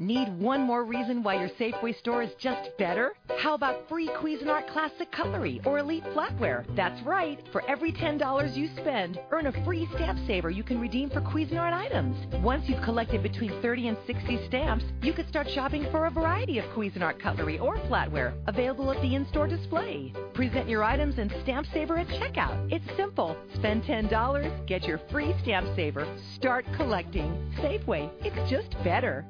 [0.00, 3.14] Need one more reason why your Safeway store is just better?
[3.38, 6.64] How about free Cuisinart Classic Cutlery or Elite Flatware?
[6.76, 7.40] That's right.
[7.50, 11.72] For every $10 you spend, earn a free stamp saver you can redeem for Cuisinart
[11.72, 12.16] items.
[12.44, 16.60] Once you've collected between 30 and 60 stamps, you could start shopping for a variety
[16.60, 20.12] of Cuisinart cutlery or flatware available at the in-store display.
[20.32, 22.72] Present your items and stamp saver at checkout.
[22.72, 23.36] It's simple.
[23.56, 26.06] Spend $10, get your free stamp saver.
[26.36, 27.32] Start collecting.
[27.58, 28.08] Safeway.
[28.22, 29.26] It's just better.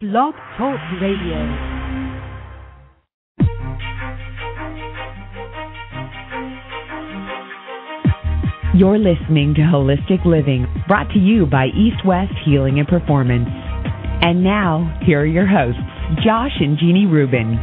[0.00, 1.42] Blog Talk Radio.
[8.76, 13.48] You're listening to Holistic Living, brought to you by East West Healing and Performance.
[14.22, 15.80] And now, here are your hosts,
[16.24, 17.56] Josh and Jeannie Rubin.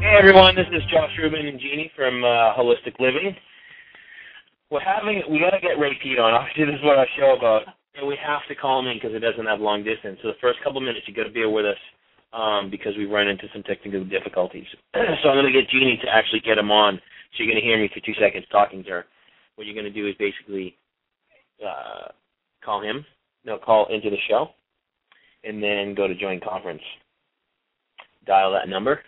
[0.00, 3.36] Hey everyone, this is Josh Rubin and Jeannie from uh, Holistic Living
[4.72, 6.32] we're having we got to get Ray Peat on.
[6.32, 9.12] Obviously, this is what I show about, and we have to call him in because
[9.12, 10.16] it doesn't have long distance.
[10.24, 11.76] So the first couple of minutes, you got to bear with us
[12.32, 14.64] um, because we run into some technical difficulties.
[14.96, 16.96] so I'm going to get Jeannie to actually get him on.
[17.36, 19.04] So you're going to hear me for two seconds talking to her.
[19.60, 20.80] What you're going to do is basically
[21.60, 22.08] uh,
[22.64, 23.04] call him,
[23.44, 24.56] no, call into the show,
[25.44, 26.82] and then go to join conference.
[28.24, 29.00] Dial that number,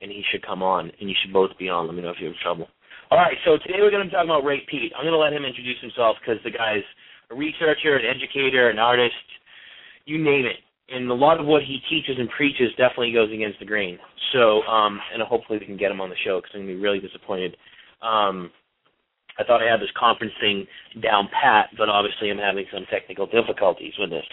[0.00, 1.86] and he should come on, and you should both be on.
[1.86, 2.68] Let me know if you have trouble.
[3.10, 4.92] All right, so today we're going to be talking about Ray Peat.
[4.94, 6.86] I'm going to let him introduce himself because the guy's
[7.32, 9.18] a researcher, an educator, an artist,
[10.06, 10.62] you name it.
[10.94, 13.98] And a lot of what he teaches and preaches definitely goes against the grain.
[14.30, 16.74] So, um, and hopefully we can get him on the show because I'm going to
[16.78, 17.56] be really disappointed.
[17.98, 18.54] Um,
[19.40, 20.64] I thought I had this conference thing
[21.02, 24.26] down pat, but obviously I'm having some technical difficulties with this.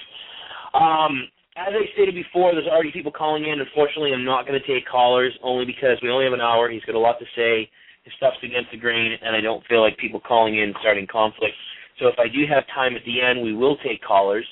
[0.78, 1.26] Um,
[1.58, 3.58] as I stated before, there's already people calling in.
[3.58, 6.70] Unfortunately, I'm not going to take callers only because we only have an hour.
[6.70, 7.74] He's got a lot to say
[8.08, 11.54] his stuff's against the grain, and I don't feel like people calling in starting conflict.
[12.00, 14.46] So if I do have time at the end, we will take callers.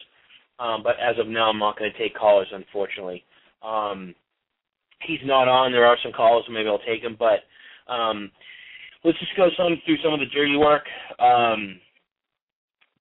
[0.60, 3.24] Um, but as of now, I'm not going to take callers, unfortunately.
[3.64, 4.14] Um,
[5.08, 5.72] he's not on.
[5.72, 7.16] There are some calls, so maybe I'll take them.
[7.18, 7.48] But
[7.92, 8.30] um,
[9.06, 10.84] let's just go some, through some of the dirty work.
[11.20, 11.80] Um,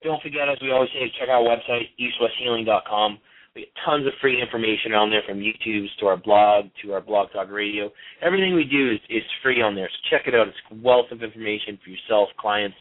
[0.05, 3.19] don't forget, as we always say, check out our website, eastwesthealing.com.
[3.55, 7.01] We get tons of free information on there from YouTube to our blog to our
[7.01, 7.89] blog talk radio.
[8.21, 10.49] Everything we do is, is free on there, so check it out.
[10.49, 12.77] It's a wealth of information for yourself, clients.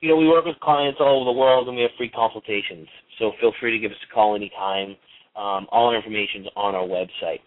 [0.00, 2.86] You know, we work with clients all over the world and we have free consultations.
[3.18, 4.90] So feel free to give us a call anytime.
[5.36, 7.40] Um, all our information is on our website.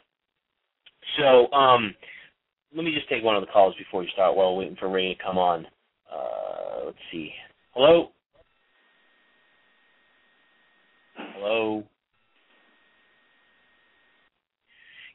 [1.20, 1.94] So um,
[2.76, 4.90] let me just take one of the calls before we start while we're waiting for
[4.90, 5.68] Ray to come on.
[6.12, 7.32] Uh, let's see.
[7.76, 8.10] Hello?
[11.16, 11.84] Hello?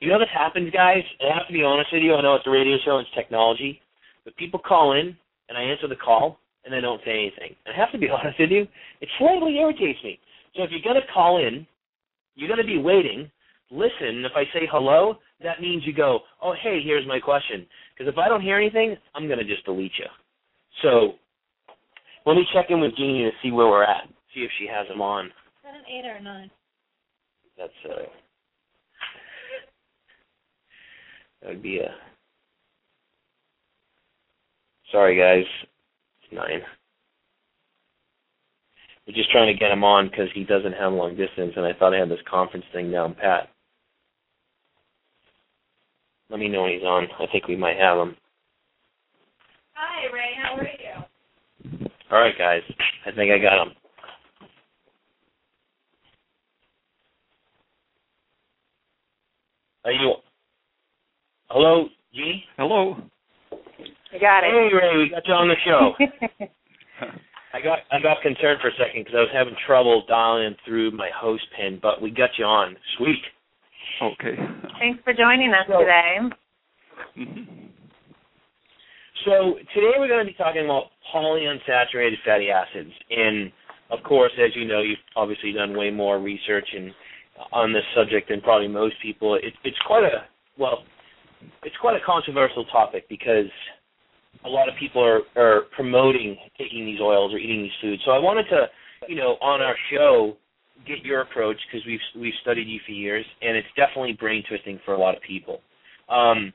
[0.02, 1.04] You know this happens, guys.
[1.22, 2.16] I have to be honest with you.
[2.16, 3.80] I know it's a radio show, it's technology,
[4.24, 5.16] but people call in
[5.48, 7.54] and I answer the call and they don't say anything.
[7.68, 8.66] I have to be honest with you.
[9.00, 10.18] It slightly irritates me.
[10.56, 11.64] So if you're gonna call in,
[12.34, 13.30] you're gonna be waiting.
[13.70, 14.24] Listen.
[14.26, 17.64] If I say hello, that means you go, oh hey, here's my question.
[17.96, 20.06] Because if I don't hear anything, I'm gonna just delete you.
[20.82, 21.12] So
[22.26, 24.08] let me check in with Jeannie to see where we're at.
[24.34, 25.26] See if she has them on.
[25.26, 25.32] Is
[25.62, 26.50] that an eight or a nine?
[27.56, 28.02] That's uh
[31.42, 31.94] That would be a.
[34.90, 35.46] Sorry, guys.
[36.22, 36.60] It's nine.
[39.06, 41.72] We're just trying to get him on because he doesn't have long distance, and I
[41.72, 43.48] thought I had this conference thing down pat.
[46.30, 47.08] Let me know when he's on.
[47.18, 48.16] I think we might have him.
[49.74, 50.30] Hi, Ray.
[50.40, 51.88] How are you?
[52.10, 52.62] All right, guys.
[53.06, 53.74] I think I got him.
[59.84, 60.14] Are you
[61.52, 62.40] Hello, G.
[62.56, 62.96] Hello.
[64.10, 64.48] You got it.
[64.56, 65.92] Hey, Ray, we got you on the show.
[67.52, 70.92] I got I got concerned for a second because I was having trouble dialing through
[70.92, 72.74] my host pin, but we got you on.
[72.96, 73.20] Sweet.
[74.00, 74.34] Okay.
[74.80, 76.16] Thanks for joining us so, today.
[77.20, 77.66] Mm-hmm.
[79.26, 80.84] So today we're going to be talking about
[81.14, 83.52] polyunsaturated fatty acids, and
[83.90, 86.92] of course, as you know, you've obviously done way more research and
[87.52, 89.34] on this subject than probably most people.
[89.34, 90.24] It, it's quite a
[90.56, 90.84] well,
[91.62, 93.50] it's quite a controversial topic because
[94.44, 98.02] a lot of people are, are promoting taking these oils or eating these foods.
[98.04, 98.66] So I wanted to,
[99.08, 100.36] you know, on our show,
[100.86, 104.80] get your approach because we've we've studied you for years, and it's definitely brain twisting
[104.84, 105.60] for a lot of people.
[106.08, 106.52] Um,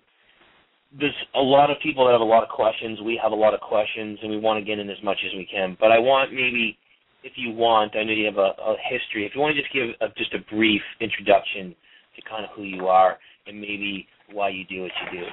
[0.98, 3.00] there's a lot of people that have a lot of questions.
[3.04, 5.32] We have a lot of questions, and we want to get in as much as
[5.36, 5.78] we can.
[5.80, 6.78] But I want maybe,
[7.24, 9.26] if you want, I know you have a, a history.
[9.26, 11.76] If you want to just give a, just a brief introduction
[12.16, 13.18] to kind of who you are
[13.48, 15.26] and maybe why you do what you do.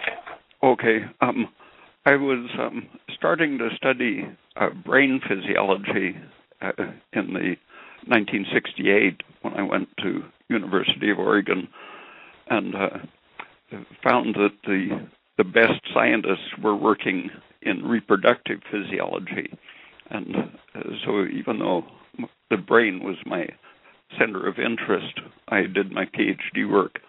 [0.63, 1.05] Okay.
[1.21, 1.49] Um,
[2.07, 4.25] I was um, starting to study
[4.57, 6.17] uh, brain physiology
[6.61, 6.73] uh,
[7.13, 7.57] in the
[8.07, 11.69] 1968 when I went to University of Oregon,
[12.51, 12.89] and uh,
[14.03, 17.29] found that the the best scientists were working
[17.63, 19.51] in reproductive physiology,
[20.11, 20.37] and
[20.75, 21.85] uh, so even though
[22.51, 23.49] the brain was my
[24.19, 27.01] center of interest, I did my PhD work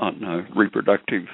[0.00, 1.24] on uh, reproductive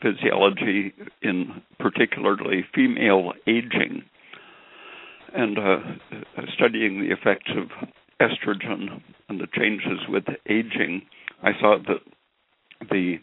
[0.00, 0.92] physiology,
[1.22, 4.02] in particularly female aging,
[5.34, 5.78] and uh,
[6.54, 7.68] studying the effects of
[8.20, 11.02] estrogen and the changes with aging.
[11.42, 13.16] I saw that the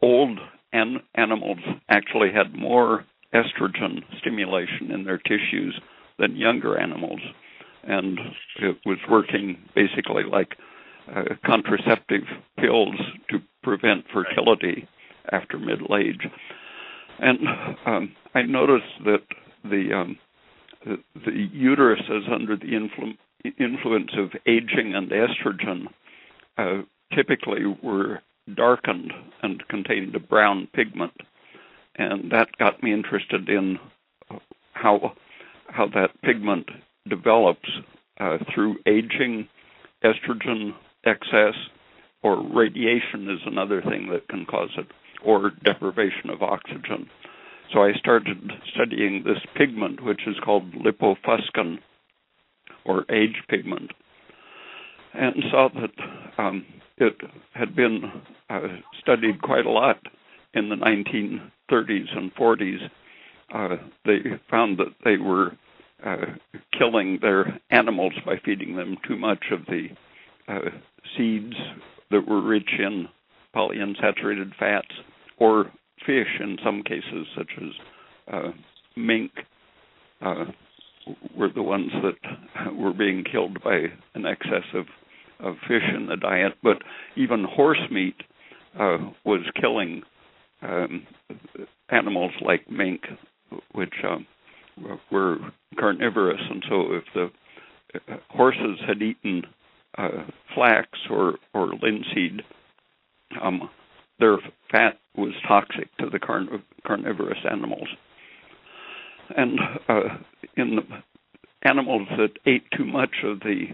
[0.00, 0.38] old
[0.72, 1.58] an- animals
[1.88, 5.80] actually had more estrogen stimulation in their tissues
[6.18, 7.20] than younger animals,
[7.84, 8.18] and
[8.60, 10.56] it was working basically like
[11.14, 12.22] uh, contraceptive
[12.58, 12.94] pills
[13.28, 14.88] to prevent fertility
[15.30, 16.20] after middle age.
[17.18, 17.38] And
[17.86, 19.22] um, I noticed that
[19.64, 20.18] the um,
[20.84, 23.18] the, uterus is under the influ-
[23.58, 25.84] influence of aging and estrogen
[26.58, 26.82] uh,
[27.14, 28.20] typically were
[28.56, 29.12] darkened
[29.42, 31.12] and contained a brown pigment,
[31.96, 33.78] and that got me interested in
[34.72, 35.12] how
[35.68, 36.66] how that pigment
[37.08, 37.68] develops
[38.20, 39.48] uh, through aging,
[40.04, 40.72] estrogen
[41.04, 41.54] excess,
[42.22, 44.86] or radiation is another thing that can cause it,
[45.24, 47.08] or deprivation of oxygen.
[47.72, 48.38] So I started
[48.74, 51.78] studying this pigment, which is called lipofuscin,
[52.84, 53.90] or age pigment,
[55.14, 56.66] and saw that um,
[56.98, 57.16] it
[57.54, 58.02] had been
[58.50, 58.60] uh,
[59.00, 59.98] studied quite a lot
[60.54, 62.90] in the 1930s and 40s.
[63.54, 64.18] Uh, they
[64.50, 65.52] found that they were
[66.04, 66.16] uh,
[66.76, 69.88] killing their animals by feeding them too much of the
[70.48, 70.70] uh,
[71.16, 71.54] seeds
[72.12, 73.08] that were rich in
[73.54, 74.94] polyunsaturated fats,
[75.38, 75.70] or
[76.06, 77.68] fish in some cases, such as
[78.32, 78.50] uh,
[78.96, 79.32] mink,
[80.20, 80.44] uh,
[81.36, 84.86] were the ones that were being killed by an excess of,
[85.40, 86.52] of fish in the diet.
[86.62, 86.78] But
[87.16, 88.16] even horse meat
[88.78, 90.02] uh, was killing
[90.62, 91.06] um,
[91.90, 93.02] animals like mink,
[93.72, 94.26] which um,
[95.10, 95.38] were
[95.78, 97.30] carnivorous, and so if the
[97.94, 99.42] uh, horses had eaten
[99.98, 100.24] uh,
[100.54, 102.42] flax or or linseed,
[103.42, 103.68] um,
[104.18, 104.38] their
[104.70, 107.88] fat was toxic to the carn- carnivorous animals.
[109.36, 109.58] And
[109.88, 110.18] uh,
[110.56, 110.82] in the
[111.62, 113.66] animals that ate too much of the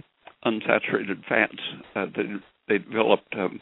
[0.45, 1.59] unsaturated fats,
[1.95, 2.23] uh, they,
[2.69, 3.61] they developed um,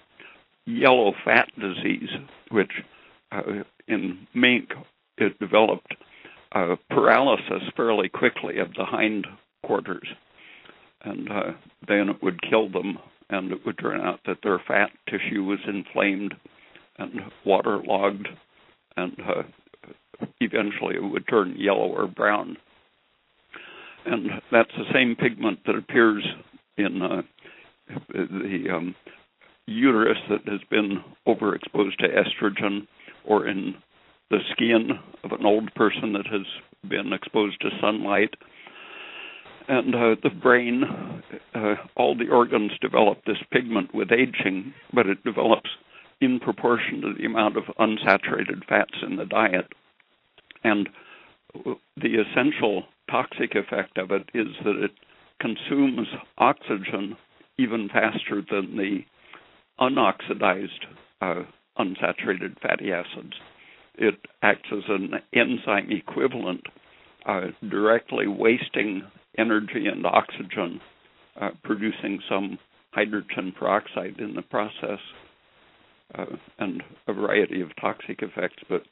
[0.66, 2.10] yellow fat disease,
[2.50, 2.72] which
[3.32, 3.42] uh,
[3.88, 4.70] in mink
[5.18, 5.94] it developed
[6.52, 9.26] uh, paralysis fairly quickly of the hind
[9.64, 10.06] quarters,
[11.06, 11.52] and uh,
[11.88, 12.98] then it would kill them,
[13.30, 16.34] and it would turn out that their fat tissue was inflamed
[16.98, 18.28] and waterlogged,
[18.96, 19.42] and uh,
[20.40, 22.56] eventually it would turn yellow or brown.
[24.04, 26.24] And that's the same pigment that appears
[26.76, 27.22] in uh,
[28.08, 28.94] the um,
[29.66, 32.86] uterus that has been overexposed to estrogen
[33.24, 33.74] or in
[34.30, 34.90] the skin
[35.24, 36.46] of an old person that has
[36.88, 38.34] been exposed to sunlight.
[39.68, 40.84] And uh, the brain,
[41.54, 45.70] uh, all the organs develop this pigment with aging, but it develops
[46.20, 49.66] in proportion to the amount of unsaturated fats in the diet.
[50.62, 50.88] And
[51.54, 54.92] the essential toxic effect of it is that it
[55.40, 56.08] consumes
[56.38, 57.16] oxygen
[57.58, 59.00] even faster than the
[59.80, 60.86] unoxidized
[61.20, 61.42] uh,
[61.78, 63.34] unsaturated fatty acids.
[63.98, 66.62] It acts as an enzyme equivalent,
[67.26, 69.02] uh, directly wasting
[69.38, 70.80] energy and oxygen,
[71.40, 72.58] uh, producing some
[72.92, 74.98] hydrogen peroxide in the process,
[76.14, 76.24] uh,
[76.58, 78.62] and a variety of toxic effects.
[78.68, 78.82] But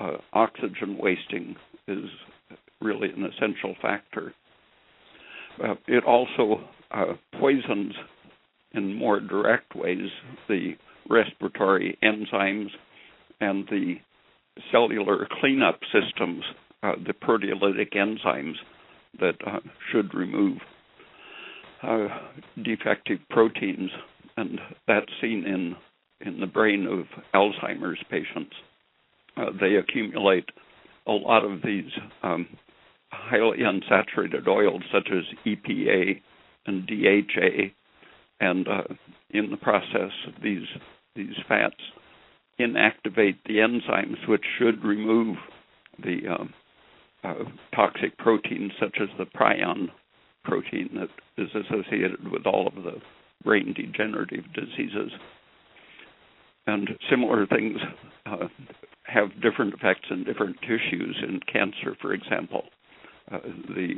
[0.00, 2.04] uh, oxygen wasting is
[2.80, 4.34] really an essential factor.
[5.62, 7.94] Uh, it also uh, poisons
[8.72, 10.08] in more direct ways
[10.48, 10.72] the
[11.08, 12.68] respiratory enzymes
[13.40, 13.94] and the
[14.70, 16.42] cellular cleanup systems,
[16.82, 18.54] uh, the proteolytic enzymes
[19.20, 19.60] that uh,
[19.90, 20.58] should remove
[21.82, 22.08] uh,
[22.62, 23.90] defective proteins,
[24.36, 25.76] and that's seen in
[26.20, 28.54] in the brain of Alzheimer's patients.
[29.36, 30.46] Uh, they accumulate
[31.06, 31.90] a lot of these
[32.24, 32.48] um,
[33.12, 36.20] highly unsaturated oils, such as EPA
[36.66, 37.72] and DHA,
[38.40, 38.82] and uh,
[39.30, 40.10] in the process,
[40.42, 40.66] these
[41.14, 41.76] these fats
[42.60, 45.36] inactivate the enzymes which should remove
[46.02, 46.52] the um,
[47.24, 47.34] uh,
[47.74, 49.88] toxic proteins, such as the prion
[50.44, 53.00] protein that is associated with all of the
[53.44, 55.12] brain degenerative diseases.
[56.66, 57.78] And similar things
[58.26, 58.48] uh,
[59.04, 61.16] have different effects in different tissues.
[61.26, 62.64] In cancer, for example,
[63.32, 63.96] uh, the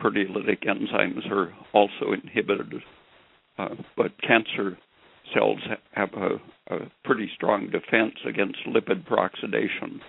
[0.00, 2.74] proteolytic enzymes are also inhibited,
[3.58, 4.78] uh, but cancer
[5.34, 5.58] cells
[5.92, 10.00] have a, a, pretty strong defense against lipid peroxidation.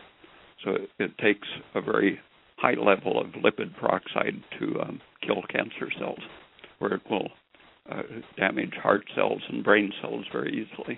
[0.63, 2.19] So it, it takes a very
[2.57, 6.19] high level of lipid peroxide to um, kill cancer cells,
[6.79, 7.29] where it will
[7.89, 8.01] uh,
[8.37, 10.97] damage heart cells and brain cells very easily.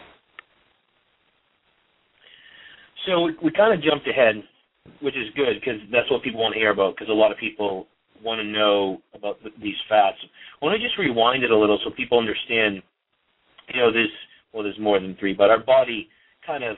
[3.05, 4.35] So we, we kind of jumped ahead,
[5.01, 6.95] which is good because that's what people want to hear about.
[6.95, 7.87] Because a lot of people
[8.23, 10.17] want to know about th- these fats.
[10.61, 12.81] I want to just rewind it a little so people understand.
[13.73, 14.09] You know, there's
[14.53, 16.09] well, there's more than three, but our body
[16.45, 16.75] kind of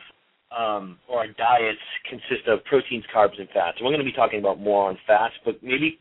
[0.57, 1.79] um, or our diets
[2.09, 3.77] consist of proteins, carbs, and fats.
[3.77, 5.99] And we're going to be talking about more on fats, but maybe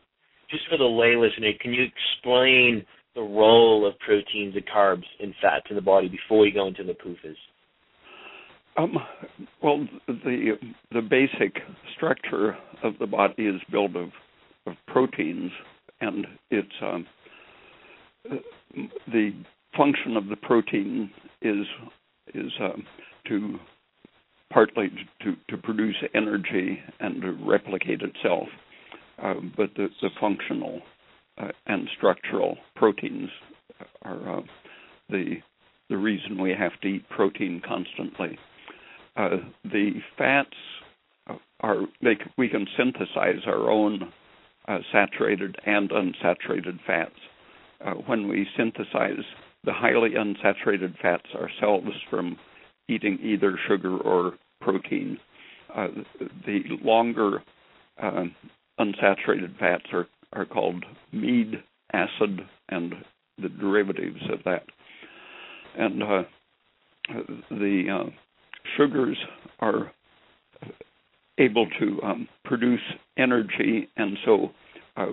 [0.49, 5.33] just for the lay listener, can you explain the role of proteins and carbs and
[5.41, 7.35] fats in the body before we go into the PUFAs?
[8.77, 8.97] Um,
[9.61, 10.53] well, the
[10.93, 11.57] the basic
[11.95, 14.09] structure of the body is built of,
[14.65, 15.51] of proteins,
[15.99, 17.05] and it's um,
[19.07, 19.31] the
[19.75, 21.65] function of the protein is
[22.33, 22.83] is um,
[23.27, 23.59] to
[24.51, 24.89] partly
[25.21, 28.47] to, to produce energy and to replicate itself,
[29.21, 30.81] uh, but the, the functional
[31.37, 33.29] uh, and structural proteins
[34.03, 34.41] are uh,
[35.09, 35.35] the
[35.89, 38.39] the reason we have to eat protein constantly.
[39.17, 40.55] Uh, the fats
[41.59, 44.11] are they, we can synthesize our own
[44.67, 47.15] uh, saturated and unsaturated fats.
[47.85, 49.25] Uh, when we synthesize
[49.65, 52.37] the highly unsaturated fats ourselves from
[52.91, 55.17] eating either sugar or protein,
[55.75, 55.87] uh,
[56.45, 57.43] the longer
[58.01, 58.23] uh,
[58.79, 62.93] unsaturated fats are, are called mead acid and
[63.41, 64.63] the derivatives of that.
[65.77, 66.23] And uh,
[67.49, 68.11] the
[68.77, 69.17] sugars
[69.59, 69.91] are
[71.37, 72.81] able to um, produce
[73.17, 74.51] energy and so
[74.97, 75.07] uh,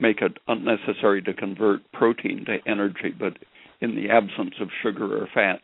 [0.00, 3.14] make it unnecessary to convert protein to energy.
[3.18, 3.34] But
[3.80, 5.60] in the absence of sugar or fat,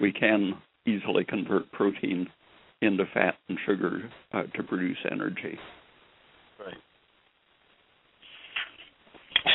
[0.00, 0.54] we can
[0.86, 2.26] easily convert protein
[2.80, 5.58] into fat and sugar uh, to produce energy.
[6.58, 6.76] Right.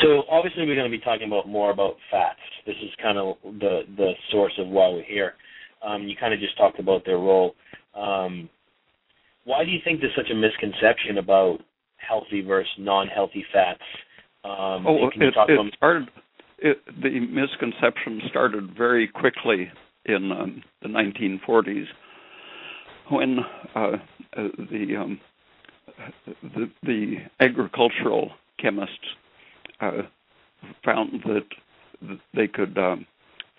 [0.02, 2.40] So obviously we're going to be talking about more about fats.
[2.66, 5.34] This is kind of the the source of why we're here.
[5.86, 7.56] Um, you kind of just talked about their role.
[7.96, 8.50] Um,
[9.46, 11.60] why do you think there's such a misconception about
[11.98, 13.82] healthy versus non-healthy fats?
[14.46, 16.10] Um, oh, it, it started.
[16.60, 19.70] It, the misconception started very quickly
[20.06, 21.86] in um, the 1940s
[23.10, 23.40] when
[23.76, 23.98] uh,
[24.36, 25.20] the, um,
[26.42, 28.98] the, the agricultural chemists
[29.82, 30.04] uh,
[30.84, 31.46] found that
[32.34, 33.06] they could um,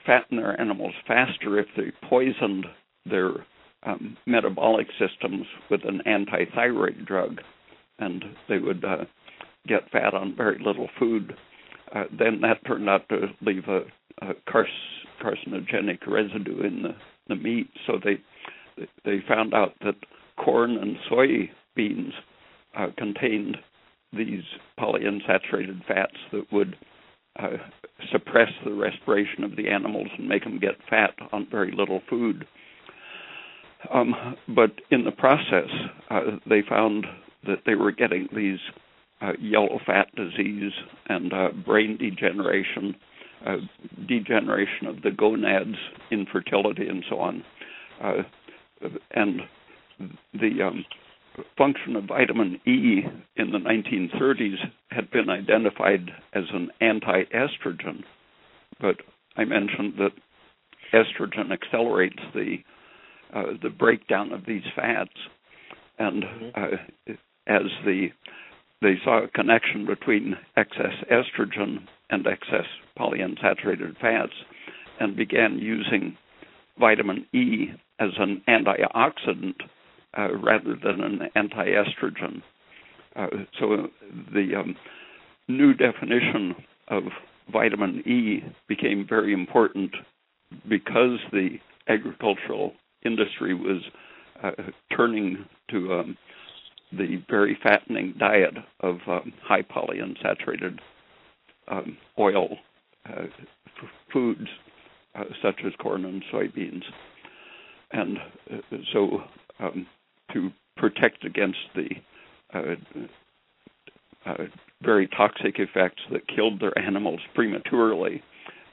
[0.07, 2.67] fatten their animals faster if they poisoned
[3.07, 3.33] their
[3.85, 7.41] um, metabolic systems with an anti-thyroid drug,
[7.99, 9.05] and they would uh,
[9.67, 11.37] get fat on very little food.
[11.95, 13.83] Uh, then that turned out to leave a,
[14.23, 16.95] carcinogenic residue in the,
[17.29, 17.69] the meat.
[17.87, 18.19] So they
[19.05, 19.95] they found out that
[20.37, 22.13] corn and soybeans
[22.77, 23.57] uh, contained
[24.13, 24.43] these
[24.79, 26.77] polyunsaturated fats that would
[27.39, 27.57] uh,
[28.13, 32.47] suppress the respiration of the animals and make them get fat on very little food.
[33.93, 34.15] Um,
[34.49, 35.69] but in the process,
[36.11, 37.07] uh, they found
[37.47, 38.59] that they were getting these
[39.21, 40.73] uh, yellow fat disease
[41.09, 42.95] and uh, brain degeneration,
[43.45, 43.57] uh,
[44.09, 45.77] degeneration of the gonads,
[46.11, 47.45] infertility, and so on.
[48.03, 48.23] Uh,
[49.13, 49.41] and
[50.33, 50.85] the um,
[51.57, 53.03] function of vitamin E
[53.37, 54.57] in the 1930s
[54.91, 58.03] had been identified as an anti estrogen,
[58.81, 58.97] but
[59.37, 60.13] I mentioned that
[60.93, 62.57] estrogen accelerates the
[63.35, 65.11] uh, the breakdown of these fats,
[65.99, 66.49] and mm-hmm.
[66.55, 67.15] uh,
[67.47, 68.09] as the
[68.81, 72.67] they saw a connection between excess estrogen and excess
[72.99, 74.33] polyunsaturated fats,
[75.01, 76.17] and began using
[76.79, 79.57] vitamin E as an antioxidant
[80.19, 82.43] uh, rather than an anti-estrogen.
[83.17, 83.27] Uh,
[83.59, 83.89] so
[84.33, 84.77] the um,
[85.49, 86.55] new definition
[86.89, 87.05] of
[87.53, 89.93] vitamin E became very important
[90.69, 91.59] because the
[91.89, 92.73] agricultural
[93.05, 93.83] industry was
[94.43, 94.51] uh,
[94.97, 96.17] turning to um,
[96.93, 100.79] the very fattening diet of um, high polyunsaturated
[101.69, 102.57] um, oil
[103.09, 104.49] uh, f- foods
[105.15, 106.83] uh, such as corn and soybeans.
[107.93, 108.19] And
[108.53, 109.23] uh, so
[109.61, 109.87] um,
[110.33, 111.89] to protect against the
[112.53, 112.75] uh,
[114.27, 114.45] uh,
[114.83, 118.23] very toxic effects that killed their animals prematurely,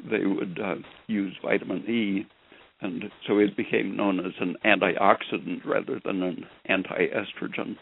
[0.09, 0.75] they would uh,
[1.07, 2.25] use vitamin E
[2.81, 7.77] and so it became known as an antioxidant rather than an anti-estrogen.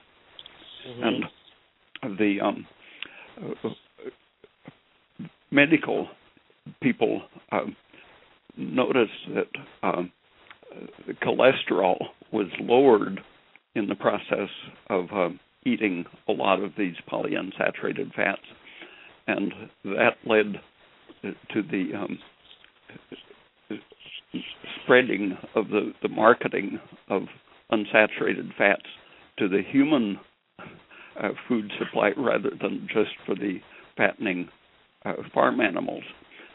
[0.88, 1.04] Mm-hmm.
[1.04, 2.68] And the um,
[5.51, 6.08] medical
[6.82, 7.62] people uh,
[8.58, 10.12] noticed that um,
[11.24, 11.98] cholesterol
[12.32, 13.20] was lowered
[13.75, 14.50] in the process
[14.89, 15.29] of uh,
[15.65, 18.41] eating a lot of these polyunsaturated fats,
[19.27, 19.53] and
[19.84, 20.62] that led
[21.53, 22.20] to the um,
[24.84, 26.79] spreading of the, the marketing
[27.10, 27.24] of
[27.72, 28.86] unsaturated fats
[29.38, 30.20] to the human
[31.22, 33.60] uh, food supply rather than just for the
[33.98, 34.50] fattening
[35.06, 36.03] uh, farm animals.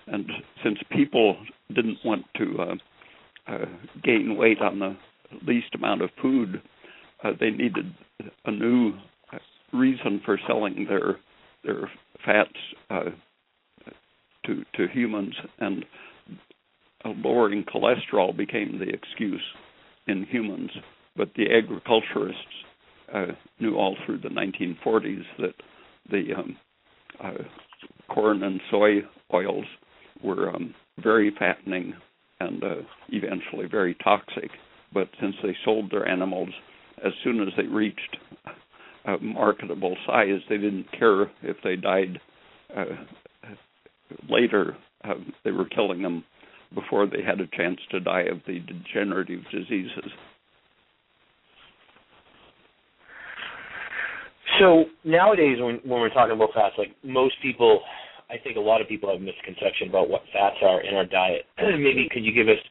[0.06, 0.30] And
[0.62, 1.36] since people
[1.74, 2.74] didn't want to uh,
[3.46, 3.66] uh
[4.02, 4.96] gain weight on the
[5.46, 6.62] least amount of food,
[7.22, 7.94] uh, they needed
[8.44, 8.92] a new
[9.72, 11.18] reason for selling their
[11.64, 11.90] their
[12.24, 12.50] fats
[12.90, 13.10] uh,
[14.46, 15.84] to to humans, and
[17.04, 19.42] lowering cholesterol became the excuse
[20.06, 20.70] in humans.
[21.16, 22.40] But the agriculturists
[23.12, 23.26] uh,
[23.60, 25.54] knew all through the 1940s that
[26.10, 26.56] the um,
[27.22, 27.44] uh,
[28.08, 28.98] corn and soy
[29.32, 29.64] oils
[30.22, 31.94] were um, very fattening
[32.40, 32.76] and uh,
[33.08, 34.50] eventually very toxic.
[34.92, 36.50] But since they sold their animals
[37.04, 38.16] as soon as they reached
[39.06, 42.20] a marketable size, they didn't care if they died
[42.76, 42.84] uh,
[44.28, 44.76] later.
[45.02, 46.24] Uh, they were killing them
[46.74, 50.10] before they had a chance to die of the degenerative diseases.
[54.60, 57.80] So nowadays, when when we're talking about fats, like most people,
[58.30, 61.44] I think a lot of people have misconception about what fats are in our diet.
[61.58, 62.62] Maybe could you give us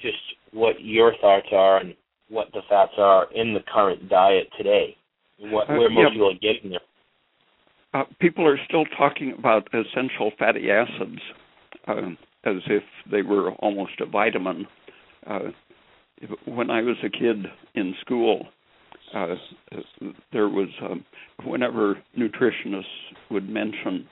[0.00, 0.18] just
[0.52, 1.94] what your thoughts are on
[2.28, 4.96] what the fats are in the current diet today?
[5.38, 6.10] What uh, where most yeah.
[6.12, 6.80] people are getting them?
[7.92, 11.20] Uh, people are still talking about essential fatty acids
[11.88, 12.10] uh,
[12.44, 14.66] as if they were almost a vitamin.
[15.26, 15.50] Uh,
[16.44, 18.48] when I was a kid in school,
[19.14, 19.34] uh,
[20.32, 21.04] there was um,
[21.44, 22.84] whenever nutritionists
[23.30, 24.06] would mention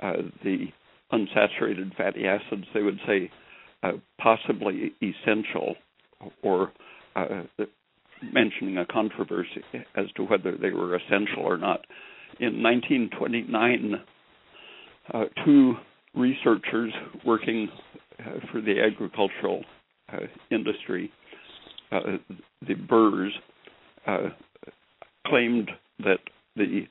[0.00, 0.66] uh, the
[1.12, 3.30] unsaturated fatty acids, they would say
[3.82, 5.74] uh, possibly essential,
[6.42, 6.72] or
[7.16, 7.42] uh,
[8.32, 9.62] mentioning a controversy
[9.96, 11.84] as to whether they were essential or not.
[12.38, 13.94] In 1929,
[15.12, 15.74] uh, two
[16.14, 16.92] researchers
[17.26, 17.68] working
[18.52, 19.64] for the agricultural
[20.50, 21.10] industry,
[21.90, 23.32] the Burrs,
[25.26, 26.18] claimed that
[26.56, 26.86] the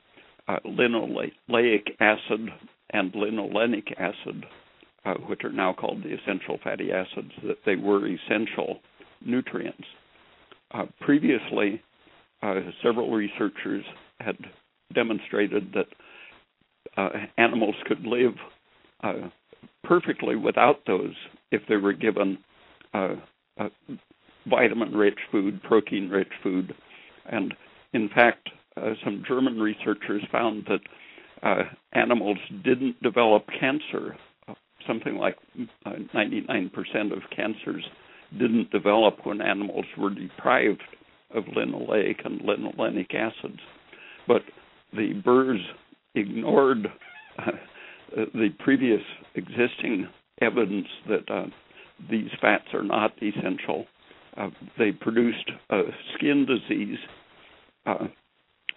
[0.47, 2.49] uh, linoleic acid
[2.91, 4.45] and linolenic acid,
[5.05, 8.79] uh, which are now called the essential fatty acids, that they were essential
[9.23, 9.85] nutrients.
[10.71, 11.81] Uh, previously,
[12.41, 13.83] uh, several researchers
[14.19, 14.37] had
[14.93, 15.87] demonstrated that
[16.97, 18.33] uh, animals could live
[19.83, 21.13] perfectly without those
[21.51, 22.37] if they were given
[24.49, 26.73] vitamin rich food, protein rich food,
[27.29, 27.53] and
[27.93, 30.79] in fact, uh, some German researchers found that
[31.43, 31.63] uh,
[31.93, 34.15] animals didn't develop cancer.
[34.87, 35.37] Something like
[35.85, 37.83] 99% uh, of cancers
[38.33, 40.81] didn't develop when animals were deprived
[41.33, 43.59] of linoleic and linolenic acids.
[44.27, 44.41] But
[44.93, 45.61] the Burrs
[46.15, 46.87] ignored
[47.37, 47.51] uh,
[48.15, 49.01] the previous
[49.35, 50.07] existing
[50.41, 51.45] evidence that uh,
[52.09, 53.85] these fats are not essential.
[54.37, 55.81] Uh, they produced a
[56.15, 56.97] skin disease
[57.85, 58.07] uh,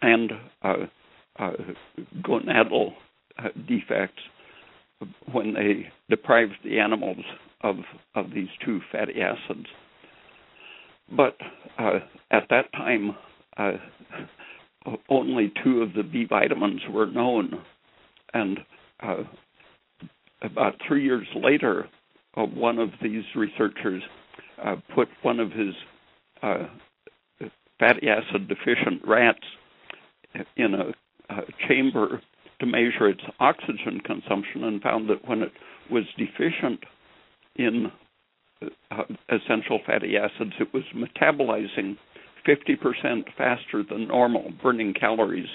[0.01, 0.75] and uh,
[1.39, 1.53] uh,
[2.23, 2.93] gonadal
[3.69, 4.23] defects
[5.33, 7.25] when they deprived the animals
[7.63, 7.77] of
[8.15, 9.67] of these two fatty acids.
[11.15, 11.37] But
[11.79, 13.17] uh, at that time,
[13.57, 13.73] uh,
[15.09, 17.63] only two of the B vitamins were known,
[18.35, 18.59] and
[19.03, 19.23] uh,
[20.43, 21.89] about three years later,
[22.35, 24.03] one of these researchers
[24.95, 25.75] put one of his
[27.79, 29.45] fatty acid deficient rats
[30.57, 32.21] in a, a chamber
[32.61, 35.53] to measure its oxygen consumption and found that when it
[35.91, 36.81] was deficient
[37.57, 37.91] in
[38.91, 41.97] uh, essential fatty acids, it was metabolizing
[42.47, 45.49] 50% faster than normal, burning calories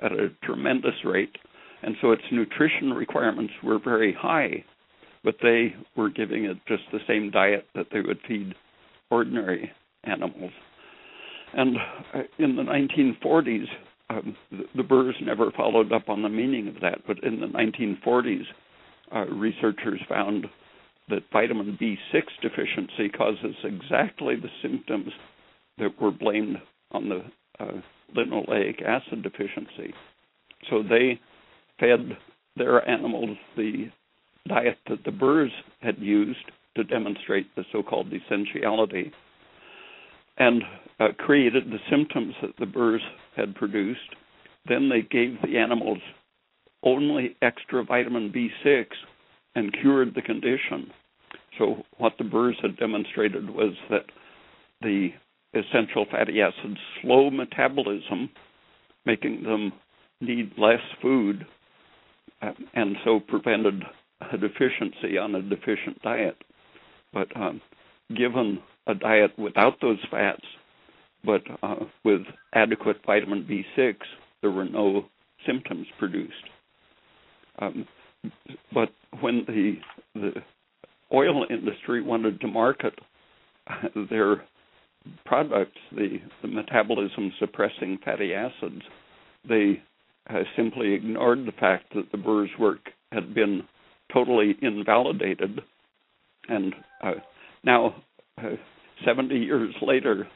[0.00, 1.36] at a tremendous rate.
[1.82, 4.64] And so its nutrition requirements were very high,
[5.26, 8.54] but they were giving it just the same diet that they would feed
[9.10, 9.72] ordinary
[10.04, 10.52] animals.
[11.52, 11.76] And
[12.14, 13.64] uh, in the 1940s,
[14.08, 14.36] um,
[14.76, 18.44] the, Burrs never followed up on the meaning of that, but in the 1940s,
[19.12, 20.46] uh, researchers found
[21.08, 25.10] that vitamin B6 deficiency causes exactly the symptoms
[25.78, 26.58] that were blamed
[26.92, 27.24] on the
[27.58, 27.80] uh,
[28.16, 29.92] linoleic acid deficiency.
[30.70, 31.20] So they
[31.80, 32.16] fed
[32.56, 33.86] their animals the
[34.48, 36.38] diet that the Burrs had used,
[36.76, 39.10] to demonstrate the so-called essentiality,
[40.38, 40.62] and
[41.00, 43.02] uh, created the symptoms that the burrs
[43.34, 44.14] had produced.
[44.68, 45.98] Then they gave the animals
[46.82, 48.84] only extra vitamin B6
[49.54, 50.90] and cured the condition.
[51.58, 54.04] So what the burrs had demonstrated was that
[54.82, 55.08] the
[55.54, 58.28] essential fatty acids slow metabolism,
[59.06, 59.72] making them
[60.20, 61.46] need less food,
[62.42, 63.82] uh, and so prevented
[64.20, 66.36] a deficiency on a deficient diet.
[67.12, 67.60] But um,
[68.16, 70.44] given a diet without those fats,
[71.24, 72.22] but uh, with
[72.54, 73.94] adequate vitamin B6,
[74.42, 75.06] there were no
[75.46, 76.32] symptoms produced.
[77.58, 77.86] Um,
[78.72, 79.74] but when the
[80.14, 80.32] the
[81.12, 82.94] oil industry wanted to market
[84.10, 84.42] their
[85.24, 88.82] products, the, the metabolism suppressing fatty acids,
[89.48, 89.82] they
[90.28, 92.80] uh, simply ignored the fact that the Burr's work
[93.12, 93.62] had been
[94.12, 95.60] totally invalidated.
[96.48, 97.12] And uh,
[97.64, 97.96] now,
[98.38, 98.50] uh,
[99.04, 100.28] 70 years later,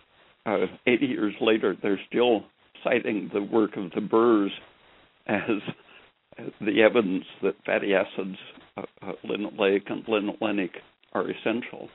[0.46, 2.44] uh, 80 years later, they're still
[2.82, 4.52] citing the work of the Burrs
[5.26, 5.60] as
[6.60, 8.36] the evidence that fatty acids,
[8.76, 10.70] uh, uh, linoleic and linolenic,
[11.12, 11.88] are essential.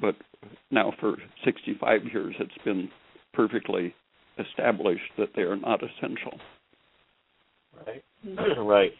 [0.00, 0.16] But
[0.70, 2.88] now, for 65 years, it's been
[3.32, 3.94] perfectly
[4.38, 6.38] established that they are not essential.
[7.86, 8.04] Right.
[8.58, 8.92] right.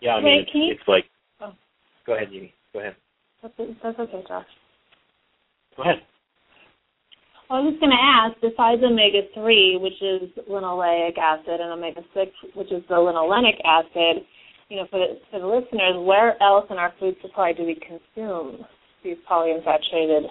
[0.00, 0.72] Yeah, I mean, it's, you...
[0.72, 1.04] it's like.
[2.06, 2.54] Go ahead, Jeannie.
[2.72, 2.96] Go ahead.
[3.42, 4.46] That's, that's okay, Josh.
[5.76, 6.02] Go ahead.
[7.50, 12.00] I was just going to ask, besides omega 3, which is linoleic acid, and omega
[12.14, 14.24] 6, which is the linolenic acid,
[14.68, 17.76] you know, for the, for the listeners, where else in our food supply do we
[17.76, 18.64] consume
[19.04, 20.24] these polyunsaturated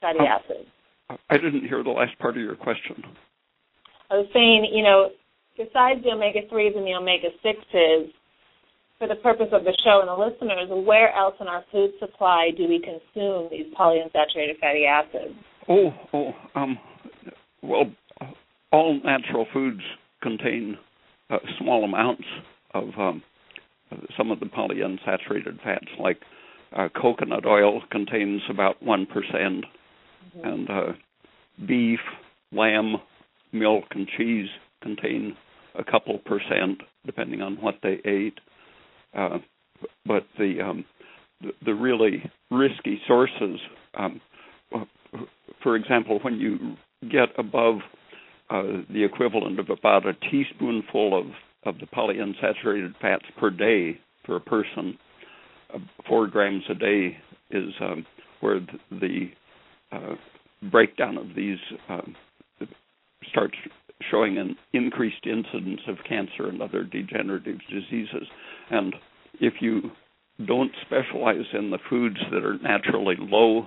[0.00, 0.68] fatty um, acids?
[1.28, 3.02] I didn't hear the last part of your question.
[4.10, 5.10] I was saying, you know,
[5.56, 8.10] besides the omega 3s and the omega 6s,
[9.00, 12.50] for the purpose of the show and the listeners, where else in our food supply
[12.54, 15.34] do we consume these polyunsaturated fatty acids?
[15.68, 16.78] Oh, oh, um,
[17.62, 17.90] well,
[18.70, 19.80] all natural foods
[20.22, 20.76] contain
[21.30, 22.24] uh, small amounts
[22.74, 23.22] of um,
[24.18, 26.18] some of the polyunsaturated fats, like
[26.76, 30.44] uh, coconut oil contains about one mm-hmm.
[30.44, 30.92] and uh,
[31.66, 32.00] beef,
[32.52, 32.96] lamb,
[33.52, 34.48] milk, and cheese
[34.82, 35.34] contain
[35.78, 38.38] a couple percent, depending on what they ate.
[39.16, 39.38] Uh,
[40.06, 40.84] but the, um,
[41.40, 43.58] the, the really risky sources,
[43.98, 44.20] um,
[45.62, 46.76] for example, when you
[47.10, 47.76] get above
[48.50, 51.26] uh, the equivalent of about a teaspoonful of,
[51.64, 54.98] of the polyunsaturated fats per day for a person,
[55.74, 57.16] uh, four grams a day
[57.50, 58.04] is um,
[58.40, 60.14] where the, the uh,
[60.70, 62.14] breakdown of these um,
[63.28, 63.54] starts
[64.10, 68.26] showing an increased incidence of cancer and other degenerative diseases.
[68.70, 68.94] And
[69.40, 69.90] if you
[70.46, 73.66] don't specialize in the foods that are naturally low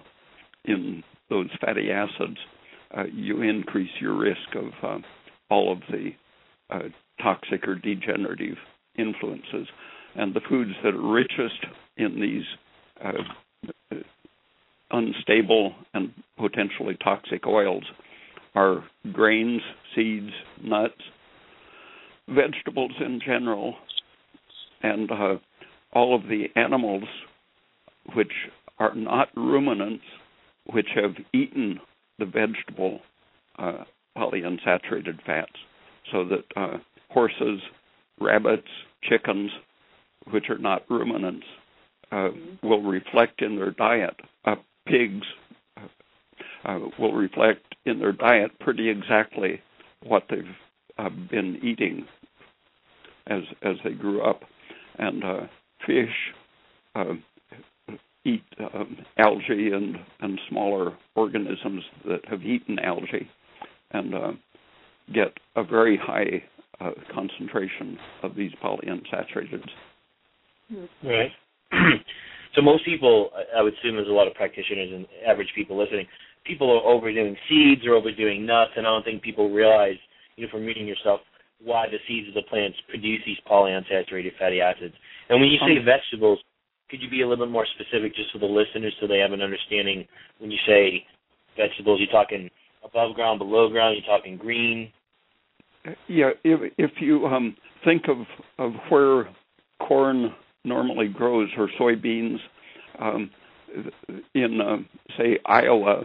[0.66, 2.38] in those fatty acids,
[2.98, 5.00] uh, you increase your risk of uh,
[5.50, 6.12] all of the
[6.70, 6.90] uh,
[7.22, 8.58] toxic or degenerative
[8.98, 9.68] influences.
[10.16, 11.66] And the foods that are richest
[11.98, 12.44] in these
[13.04, 13.98] uh,
[14.92, 17.84] unstable and potentially toxic oils
[18.56, 19.62] are grains,
[19.96, 20.94] seeds, nuts,
[22.28, 23.76] vegetables in general,
[24.82, 25.36] and uh,
[25.94, 27.04] all of the animals
[28.16, 28.32] which
[28.80, 30.04] are not ruminants,
[30.72, 31.80] which have eaten
[32.20, 33.00] the vegetable
[33.58, 33.84] uh,
[34.18, 35.52] polyunsaturated fats,
[36.12, 36.78] so that uh,
[37.10, 37.62] horses,
[38.20, 38.68] rabbits,
[39.04, 39.52] chickens,
[40.32, 41.46] which are not ruminants,
[42.12, 42.68] uh, mm-hmm.
[42.68, 44.16] will reflect in their diet.
[44.46, 45.26] Uh, pigs
[46.66, 49.62] uh, will reflect in their diet pretty exactly
[50.04, 50.44] what they've
[50.98, 52.06] uh, been eating
[53.28, 54.42] as as they grew up,
[54.98, 55.42] and uh,
[55.86, 56.10] fish
[56.96, 57.14] uh,
[58.26, 63.30] eat um, algae and and smaller organisms that have eaten algae,
[63.92, 64.32] and uh,
[65.14, 66.44] get a very high
[66.80, 69.64] uh, concentration of these polyunsaturated.
[71.04, 71.32] Right.
[72.56, 76.08] so most people, I would assume, there's a lot of practitioners and average people listening
[76.46, 79.96] people are overdoing seeds or overdoing nuts, and I don't think people realize,
[80.36, 81.22] you know, from reading yourself,
[81.64, 84.94] why the seeds of the plants produce these polyunsaturated fatty acids.
[85.30, 86.40] And when you say um, vegetables,
[86.90, 89.32] could you be a little bit more specific just for the listeners so they have
[89.32, 90.06] an understanding
[90.40, 91.06] when you say
[91.56, 92.50] vegetables, you're talking
[92.84, 94.92] above ground, below ground, you're talking green?
[96.08, 98.18] Yeah, if if you um, think of
[98.58, 99.28] of where
[99.86, 102.38] corn normally grows or soybeans,
[103.00, 103.30] um,
[104.34, 104.78] in uh,
[105.18, 106.04] say Iowa,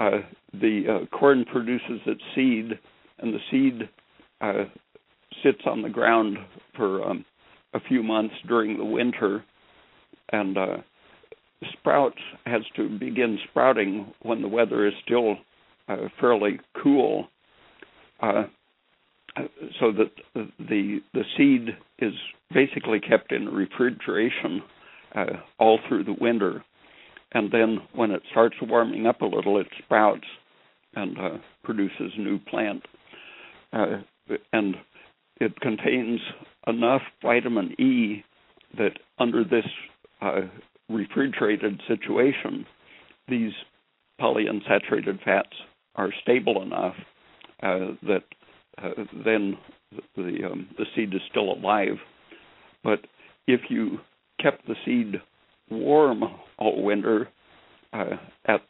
[0.00, 0.20] uh,
[0.52, 2.78] the uh, corn produces its seed,
[3.18, 3.88] and the seed
[4.40, 4.64] uh,
[5.42, 6.36] sits on the ground
[6.76, 7.24] for um,
[7.74, 9.44] a few months during the winter,
[10.32, 10.76] and uh,
[11.72, 15.36] sprouts has to begin sprouting when the weather is still
[15.88, 17.28] uh, fairly cool,
[18.20, 18.44] uh,
[19.80, 20.10] so that
[20.58, 22.12] the the seed is
[22.52, 24.62] basically kept in refrigeration
[25.14, 25.24] uh,
[25.58, 26.64] all through the winter,
[27.32, 30.26] and then when it starts warming up a little, it sprouts
[30.94, 32.82] and uh, produces new plant,
[33.72, 34.02] uh,
[34.52, 34.76] and
[35.40, 36.20] it contains
[36.66, 38.22] enough vitamin E
[38.76, 39.64] that under this
[40.20, 40.42] uh,
[40.88, 42.66] refrigerated situation,
[43.28, 43.52] these
[44.20, 45.54] polyunsaturated fats
[45.96, 46.94] are stable enough
[47.62, 48.24] uh, that
[48.82, 48.90] uh,
[49.24, 49.56] then
[50.16, 51.96] the um, the seed is still alive.
[52.82, 53.00] But
[53.46, 53.98] if you
[54.40, 55.20] kept the seed
[55.72, 56.22] warm
[56.58, 57.28] all winter
[57.92, 58.60] uh, at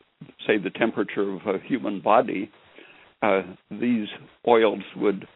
[0.46, 2.50] say the temperature of a human body,
[3.22, 4.08] uh, these
[4.46, 5.26] oils would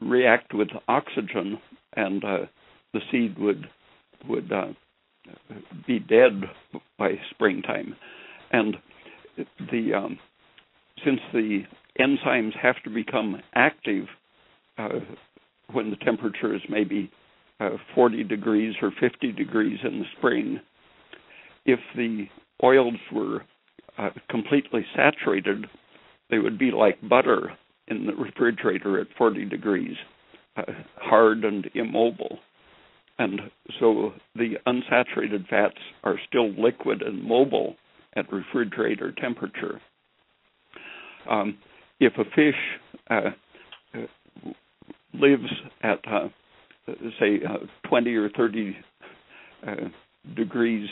[0.00, 1.58] react with oxygen,
[1.94, 2.38] and uh,
[2.92, 3.66] the seed would
[4.28, 4.68] would uh,
[5.86, 6.42] be dead
[6.98, 7.94] by springtime.
[8.52, 8.76] And
[9.70, 10.18] the um,
[11.04, 11.62] since the
[12.00, 14.06] enzymes have to become active
[14.78, 15.00] uh,
[15.72, 17.10] when the temperature is maybe
[17.60, 20.60] uh, 40 degrees or 50 degrees in the spring,
[21.66, 22.26] if the
[22.62, 23.42] oils were
[23.98, 25.66] uh, completely saturated,
[26.30, 27.52] they would be like butter
[27.88, 29.96] in the refrigerator at 40 degrees,
[30.56, 30.62] uh,
[30.96, 32.38] hard and immobile.
[33.18, 33.40] And
[33.80, 37.76] so the unsaturated fats are still liquid and mobile
[38.14, 39.80] at refrigerator temperature.
[41.28, 41.58] Um,
[41.98, 42.54] if a fish
[43.10, 43.30] uh,
[43.94, 44.06] uh
[45.14, 45.50] lives
[45.82, 46.28] at, uh,
[47.18, 48.76] say, uh, 20 or 30
[49.66, 49.74] uh,
[50.34, 50.88] degrees,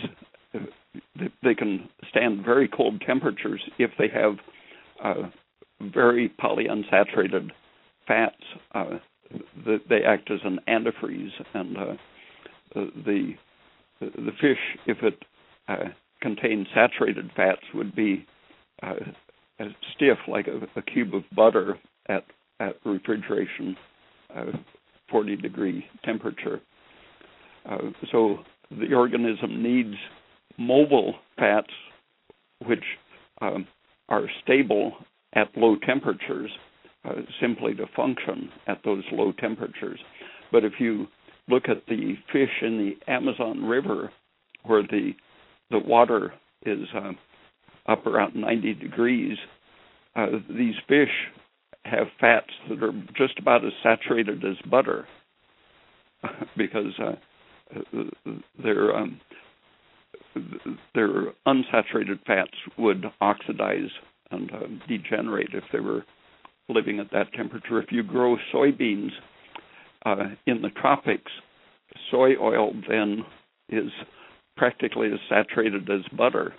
[1.43, 4.37] they can stand very cold temperatures if they have
[5.93, 7.51] very polyunsaturated
[8.07, 8.37] fats.
[9.89, 11.77] they act as an antifreeze and
[12.75, 13.35] the
[14.01, 15.15] the fish, if it
[15.69, 15.91] uh,
[16.21, 18.27] contained saturated fats, would be
[18.83, 18.95] uh,
[19.95, 22.25] stiff like a, a, cube of butter at
[22.61, 23.77] at refrigeration,
[24.35, 24.47] uh,
[25.11, 26.61] 40 degree temperature.
[27.69, 27.79] Uh,
[28.11, 28.39] so
[28.71, 29.95] the organism needs
[30.59, 31.71] mobile fats,
[32.67, 32.85] which
[33.41, 33.67] um,
[34.09, 34.93] are stable
[35.35, 36.51] at low temperatures,
[37.05, 39.99] uh, simply to function at those low temperatures.
[40.53, 41.07] But if you
[41.49, 44.11] look at the fish in the Amazon River,
[44.65, 45.13] where the
[45.71, 46.33] the water
[46.65, 47.13] is uh,
[47.91, 49.37] up around 90 degrees,
[50.15, 51.09] uh, these fish
[51.85, 55.07] have fats that are just about as saturated as butter
[56.57, 57.15] because uh,
[58.63, 59.21] their um,
[60.95, 63.91] their unsaturated fats would oxidize
[64.31, 66.05] and uh, degenerate if they were
[66.69, 67.81] living at that temperature.
[67.81, 69.11] If you grow soybeans
[70.05, 71.31] uh, in the tropics,
[72.11, 73.25] soy oil then
[73.69, 73.91] is
[74.57, 76.55] practically as saturated as butter.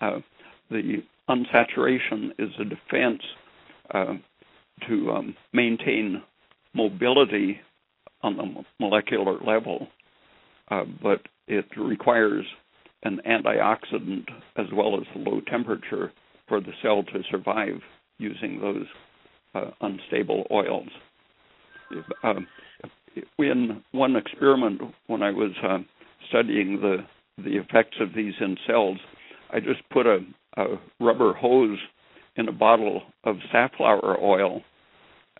[0.00, 0.20] Uh,
[0.70, 3.22] the unsaturation is a defense
[3.92, 4.14] uh,
[4.88, 6.22] to um, maintain
[6.74, 7.60] mobility
[8.22, 9.88] on the molecular level,
[10.70, 12.44] uh, but it requires
[13.02, 14.26] an antioxidant
[14.56, 16.12] as well as low temperature
[16.48, 17.80] for the cell to survive
[18.18, 18.86] using those
[19.54, 20.88] uh, unstable oils.
[22.22, 22.46] Um,
[23.38, 25.78] in one experiment, when I was uh,
[26.28, 26.98] studying the
[27.36, 28.98] the effects of these in cells,
[29.52, 30.18] I just put a,
[30.56, 30.64] a
[31.00, 31.78] rubber hose
[32.36, 34.62] in a bottle of safflower oil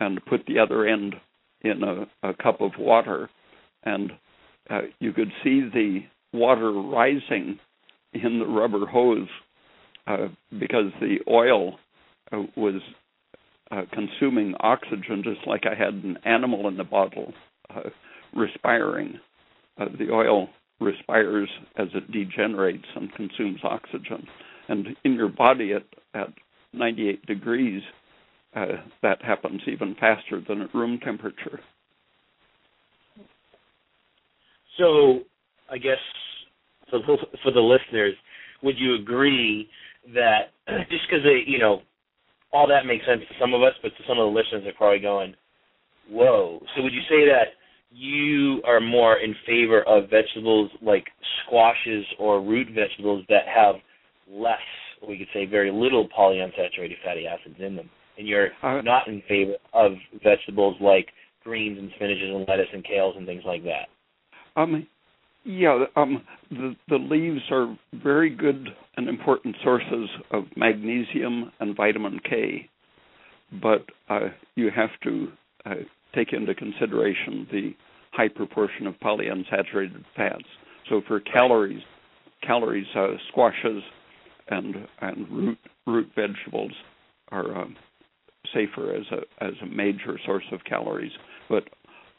[0.01, 1.15] and put the other end
[1.63, 3.31] in a, a cup of water,
[3.85, 4.11] and
[4.71, 6.01] uh, you could see the
[6.33, 7.59] water rising
[8.13, 9.29] in the rubber hose
[10.07, 11.79] uh, because the oil
[12.33, 12.81] uh, was
[13.71, 17.33] uh, consuming oxygen just like I had an animal in the bottle
[17.75, 17.91] uh,
[18.35, 19.19] respiring.
[19.77, 20.49] The oil
[20.81, 24.27] respires as it degenerates and consumes oxygen.
[24.69, 26.29] And in your body at, at
[26.73, 27.83] 98 degrees,
[28.55, 31.61] that happens even faster than at room temperature.
[34.79, 35.21] So,
[35.71, 35.99] I guess
[36.91, 38.15] for the, for the listeners,
[38.63, 39.69] would you agree
[40.15, 40.53] that
[40.91, 41.83] just because they, you know,
[42.53, 44.73] all that makes sense to some of us, but to some of the listeners, they're
[44.75, 45.35] probably going,
[46.09, 47.55] "Whoa!" So, would you say that
[47.91, 51.07] you are more in favor of vegetables like
[51.45, 53.77] squashes or root vegetables that have
[54.29, 54.59] less,
[55.07, 59.23] we could say very little polyunsaturated fatty acids in them, and you're uh, not in
[59.29, 61.09] favor of vegetables like
[61.43, 63.89] greens and spinaches and lettuce and kales and things like that.
[64.57, 64.87] Um,
[65.45, 72.19] yeah, um, the the leaves are very good and important sources of magnesium and vitamin
[72.29, 72.69] K,
[73.61, 75.29] but uh, you have to
[75.67, 75.75] uh,
[76.15, 77.75] take into consideration the
[78.13, 80.45] high proportion of polyunsaturated fats.
[80.89, 81.83] So for calories,
[82.43, 82.87] calories.
[82.95, 83.83] Uh, squashes
[84.49, 86.73] and and root root vegetables
[87.31, 87.77] are um,
[88.55, 91.13] safer as a as a major source of calories,
[91.51, 91.65] but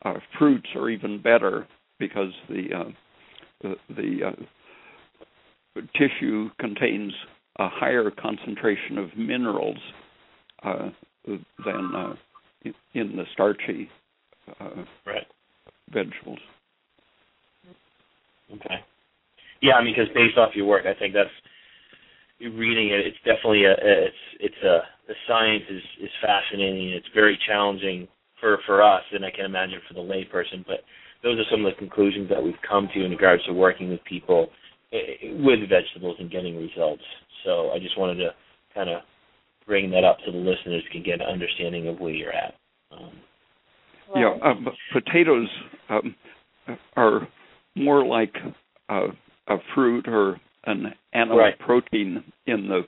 [0.04, 1.67] uh, fruits are even better
[1.99, 2.91] because the uh,
[3.62, 7.13] the, the uh, tissue contains
[7.60, 9.77] a higher concentration of minerals
[10.63, 10.89] uh,
[11.25, 12.13] than uh,
[12.93, 13.89] in the starchy
[14.60, 15.27] uh, right.
[15.91, 16.39] vegetables.
[18.53, 18.75] Okay.
[19.62, 21.29] Yeah, I mean, because based off your work, I think that's
[22.41, 23.08] reading it.
[23.08, 26.89] It's definitely a it's it's a the science is is fascinating.
[26.89, 28.08] It's very challenging
[28.39, 30.65] for for us, and I can imagine for the layperson.
[30.67, 30.81] But
[31.25, 33.99] those are some of the conclusions that we've come to in regards to working with
[34.05, 34.47] people
[34.93, 37.01] eh, with vegetables and getting results.
[37.43, 38.29] So I just wanted to
[38.73, 39.01] kind of
[39.65, 42.53] bring that up so the listeners can get an understanding of where you're at.
[42.91, 43.11] Um,
[44.15, 44.53] yeah, uh,
[44.93, 45.47] potatoes
[45.89, 46.15] um,
[46.95, 47.27] are
[47.75, 48.33] more like
[48.89, 49.07] a,
[49.47, 51.57] a fruit or an animal right.
[51.57, 52.81] protein in the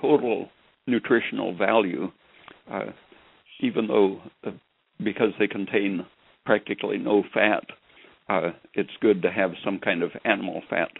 [0.00, 0.48] total
[0.86, 2.06] nutritional value,
[2.70, 2.84] uh,
[3.60, 4.52] even though uh,
[5.02, 6.06] because they contain
[6.44, 7.64] practically no fat,
[8.28, 10.90] uh, it's good to have some kind of animal fat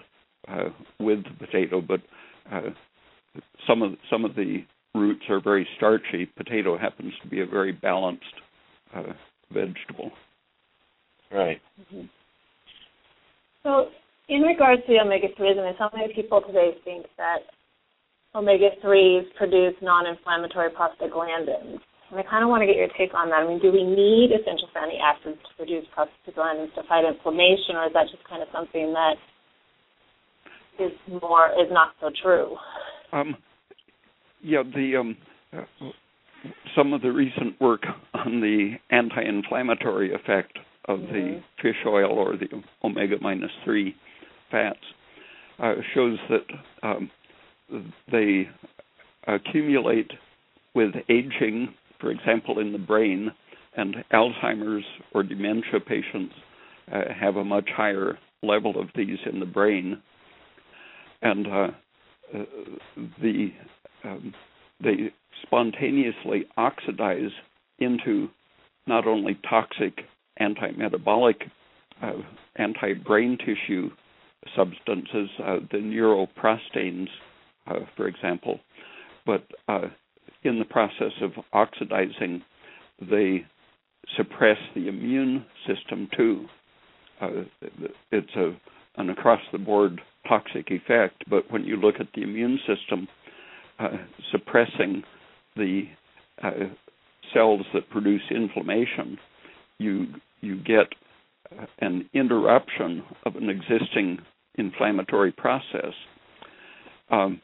[0.48, 1.80] uh, with the potato.
[1.80, 2.00] But
[2.50, 2.70] uh,
[3.66, 6.26] some of some of the roots are very starchy.
[6.36, 8.24] Potato happens to be a very balanced
[8.94, 9.12] uh,
[9.52, 10.10] vegetable.
[11.30, 11.60] Right.
[11.80, 12.06] Mm-hmm.
[13.62, 13.88] So,
[14.28, 17.38] in regards to the omega 3s, I mean, so many people today think that
[18.34, 21.78] omega 3s produce non inflammatory prostaglandins.
[22.12, 23.40] And I kind of want to get your take on that.
[23.40, 27.86] I mean, do we need essential fatty acids to produce prostaglandins to fight inflammation, or
[27.88, 29.16] is that just kind of something that
[30.78, 32.56] is more is not so true?
[33.12, 33.34] Um,
[34.42, 35.16] yeah, the um,
[36.76, 41.12] some of the recent work on the anti-inflammatory effect of mm-hmm.
[41.14, 42.48] the fish oil or the
[42.84, 43.94] omega minus three
[44.50, 44.78] fats
[45.62, 47.10] uh, shows that um,
[48.10, 48.48] they
[49.26, 50.10] accumulate
[50.74, 53.30] with aging, for example, in the brain,
[53.76, 54.84] and Alzheimer's
[55.14, 56.34] or dementia patients
[56.92, 60.02] uh, have a much higher level of these in the brain,
[61.22, 61.68] and uh,
[62.34, 62.44] uh
[63.22, 63.52] the
[64.04, 64.34] um,
[64.82, 65.12] they
[65.42, 67.30] spontaneously oxidize
[67.78, 68.28] into
[68.86, 70.00] not only toxic
[70.38, 71.36] anti-metabolic,
[72.02, 72.12] uh,
[72.56, 73.90] anti-brain tissue
[74.56, 77.06] substances, uh, the neuroprostanes,
[77.68, 78.58] uh, for example,
[79.24, 79.82] but uh,
[80.44, 82.42] in the process of oxidizing,
[83.00, 83.44] they
[84.16, 86.46] suppress the immune system too.
[87.20, 87.28] Uh,
[88.10, 88.52] it's a,
[89.00, 93.08] an across-the-board toxic effect, but when you look at the immune system,
[93.78, 93.88] uh,
[94.30, 95.02] suppressing
[95.56, 95.84] the
[96.42, 96.50] uh,
[97.32, 99.18] cells that produce inflammation,
[99.78, 100.06] you
[100.40, 100.86] you get
[101.80, 104.18] an interruption of an existing
[104.56, 105.92] inflammatory process.
[107.10, 107.40] Um,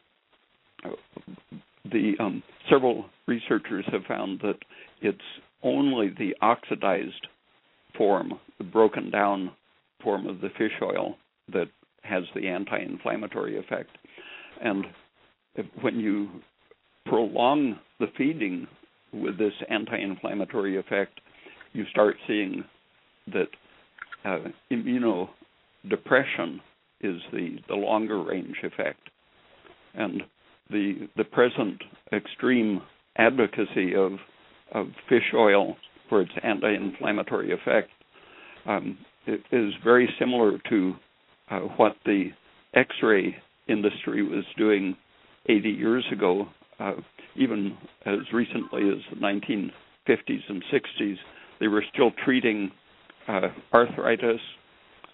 [1.91, 4.57] the um, several researchers have found that
[5.01, 5.17] it's
[5.63, 7.27] only the oxidized
[7.97, 9.51] form, the broken down
[10.03, 11.15] form of the fish oil,
[11.51, 11.67] that
[12.03, 13.89] has the anti-inflammatory effect.
[14.61, 14.85] And
[15.81, 16.29] when you
[17.05, 18.67] prolong the feeding
[19.11, 21.19] with this anti-inflammatory effect,
[21.73, 22.63] you start seeing
[23.27, 23.47] that
[24.25, 24.39] uh,
[24.71, 26.59] immunodepression
[27.01, 28.99] is the, the longer range effect.
[29.93, 30.23] And
[30.69, 31.81] the the present
[32.13, 32.81] extreme
[33.17, 34.13] advocacy of
[34.73, 35.75] of fish oil
[36.09, 37.89] for its anti-inflammatory effect
[38.65, 38.97] um,
[39.51, 40.93] is very similar to
[41.51, 42.29] uh, what the
[42.73, 43.35] X-ray
[43.67, 44.95] industry was doing
[45.47, 46.47] 80 years ago,
[46.79, 46.93] uh,
[47.35, 51.15] even as recently as the 1950s and 60s,
[51.59, 52.71] they were still treating
[53.27, 54.39] uh, arthritis,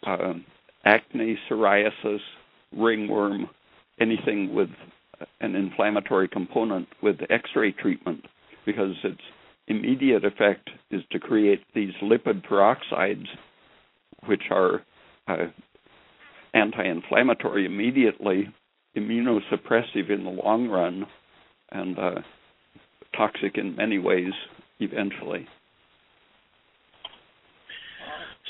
[0.06, 0.34] uh,
[0.86, 2.20] acne, psoriasis,
[2.76, 3.50] ringworm,
[4.00, 4.70] anything with
[5.42, 8.26] an inflammatory component with X-ray treatment,
[8.66, 9.22] because its
[9.68, 13.28] immediate effect is to create these lipid peroxides,
[14.28, 14.84] which are
[15.28, 15.48] uh,
[16.54, 18.48] anti-inflammatory immediately
[18.96, 21.06] immunosuppressive in the long run
[21.72, 22.16] and uh,
[23.16, 24.32] toxic in many ways
[24.80, 25.48] eventually.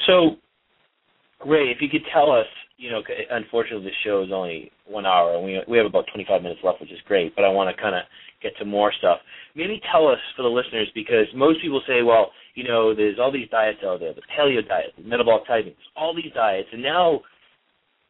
[0.05, 0.35] So,
[1.45, 2.45] Ray, if you could tell us,
[2.77, 3.01] you know,
[3.31, 6.81] unfortunately the show is only one hour, and we we have about 25 minutes left,
[6.81, 7.35] which is great.
[7.35, 8.03] But I want to kind of
[8.41, 9.19] get to more stuff.
[9.55, 13.31] Maybe tell us for the listeners, because most people say, well, you know, there's all
[13.31, 17.21] these diets out there, the paleo diet, the metabolic typing, all these diets, and now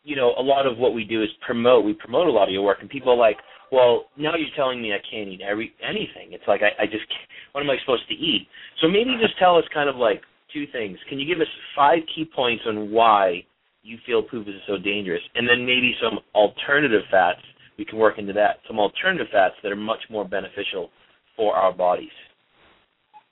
[0.06, 1.84] you know, a lot of what we do is promote.
[1.84, 3.38] We promote a lot of your work, and people are like,
[3.72, 6.32] well, now you're telling me I can't eat every anything.
[6.32, 8.48] It's like I, I just can't, what am I supposed to eat?
[8.82, 10.22] So maybe just tell us kind of like
[10.54, 10.98] two things.
[11.10, 13.44] Can you give us five key points on why
[13.86, 17.40] you feel PUFAs is so dangerous, and then maybe some alternative fats.
[17.78, 18.58] We can work into that.
[18.68, 20.90] Some alternative fats that are much more beneficial
[21.36, 22.10] for our bodies.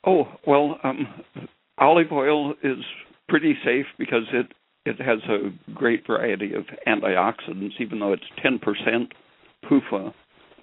[0.06, 1.08] Oh well, um,
[1.78, 2.78] olive oil is
[3.30, 4.48] pretty safe because it
[4.86, 7.80] it has a great variety of antioxidants.
[7.80, 8.60] Even though it's 10%
[9.66, 10.14] PUFA,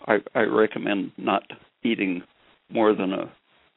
[0.07, 1.43] I, I recommend not
[1.82, 2.22] eating
[2.70, 3.32] more than a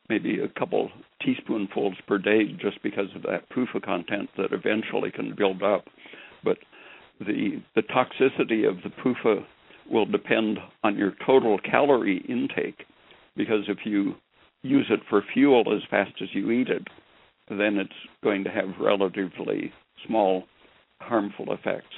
[0.10, 0.90] maybe a couple
[1.22, 5.86] teaspoonfuls per day just because of that PUFA content that eventually can build up.
[6.44, 6.58] But
[7.20, 9.46] the the toxicity of the PUFA
[9.90, 12.86] will depend on your total calorie intake
[13.36, 14.16] because if you
[14.62, 16.88] use it for fuel as fast as you eat it,
[17.50, 17.92] then it's
[18.24, 19.72] going to have relatively
[20.08, 20.44] small
[21.02, 21.94] harmful effects.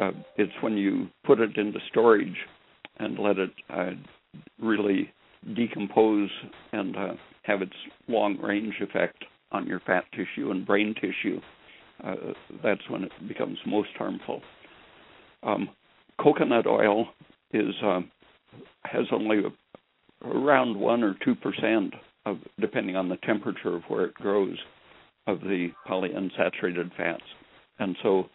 [0.00, 2.36] Uh, it's when you put it into storage
[2.98, 3.90] and let it uh,
[4.60, 5.10] really
[5.54, 6.30] decompose
[6.72, 7.12] and uh,
[7.42, 7.72] have its
[8.08, 11.40] long range effect on your fat tissue and brain tissue,
[12.04, 12.14] uh,
[12.62, 14.40] that's when it becomes most harmful.
[15.42, 15.68] Um,
[16.20, 17.06] coconut oil
[17.52, 18.00] is uh,
[18.84, 19.42] has only
[20.24, 21.94] around one or two percent
[22.26, 24.56] of, depending on the temperature of where it grows,
[25.26, 27.22] of the polyunsaturated fats,
[27.78, 28.26] and so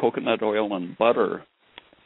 [0.00, 1.44] coconut oil and butter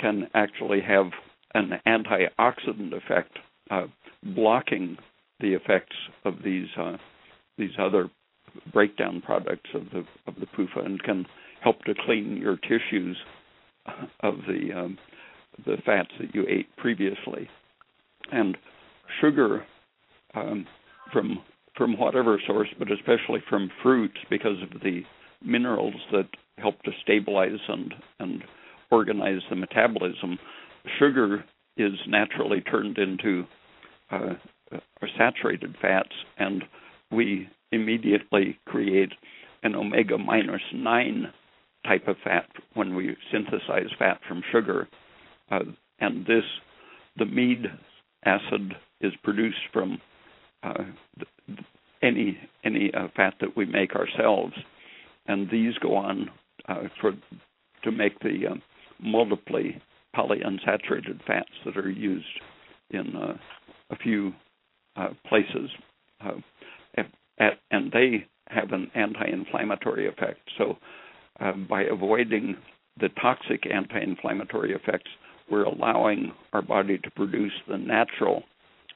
[0.01, 1.07] can actually have
[1.55, 3.39] an antioxidant effect,
[3.71, 3.87] uh,
[4.35, 4.97] blocking
[5.41, 6.97] the effects of these uh,
[7.59, 8.11] these other
[8.73, 11.27] breakdown products of the of the PUFA and can
[11.63, 13.17] help to clean your tissues
[14.21, 14.99] of the um,
[15.65, 17.49] the fats that you ate previously.
[18.33, 18.57] And
[19.21, 19.65] sugar
[20.35, 20.67] um,
[21.13, 21.39] from
[21.77, 25.03] from whatever source, but especially from fruits, because of the
[25.45, 26.29] minerals that
[26.59, 28.43] help to stabilize and and
[28.91, 30.39] organize the metabolism.
[30.99, 31.45] Sugar
[31.77, 33.45] is naturally turned into
[34.11, 34.35] uh,
[35.19, 36.63] saturated fats, and
[37.11, 39.13] we immediately create
[39.63, 41.33] an omega minus nine
[41.87, 44.89] type of fat when we synthesize fat from sugar,
[45.51, 45.61] uh,
[46.01, 46.45] and this
[47.17, 47.65] the mead
[48.25, 49.99] acid is produced from
[50.63, 50.85] uh,
[52.03, 54.55] any any uh, fat that we make ourselves,
[55.27, 56.31] and these go on
[56.69, 57.13] uh, for
[57.85, 58.55] to make the uh,
[59.01, 59.63] multiply
[60.15, 62.27] polyunsaturated fats that are used
[62.91, 63.37] in uh,
[63.91, 64.33] a few
[64.97, 65.71] uh, places,
[67.39, 70.41] at, and they have an anti-inflammatory effect.
[70.59, 70.79] So,
[71.41, 72.57] uh, by avoiding
[72.99, 75.11] the toxic anti-inflammatory effects,
[75.51, 78.43] we're allowing our body to produce the natural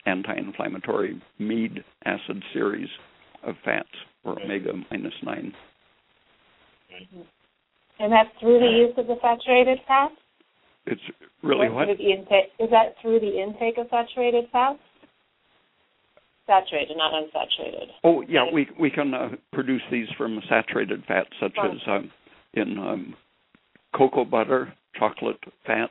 [0.07, 2.89] anti-inflammatory mead acid series
[3.43, 3.89] of fats,
[4.25, 5.53] or omega minus nine.
[7.99, 10.15] And that's through the use of the saturated fats?
[10.87, 11.01] It's
[11.43, 11.89] really what?
[11.89, 14.79] Intake, is that through the intake of saturated fats?
[16.51, 17.87] Saturated, not unsaturated.
[18.03, 22.11] Oh yeah, we we can uh, produce these from saturated fats, such as um,
[22.55, 23.15] in um,
[23.97, 25.91] cocoa butter, chocolate fat.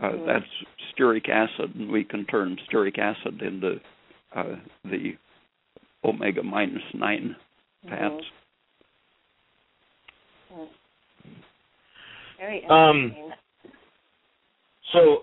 [0.00, 0.26] Uh, mm-hmm.
[0.26, 0.44] That's
[0.92, 3.76] stearic acid, and we can turn stearic acid into
[4.34, 5.12] uh, the
[6.04, 7.36] omega minus nine
[7.88, 8.24] fats.
[10.52, 10.64] Mm-hmm.
[12.40, 13.24] Very um, interesting.
[13.24, 13.32] Um,
[14.92, 15.22] so,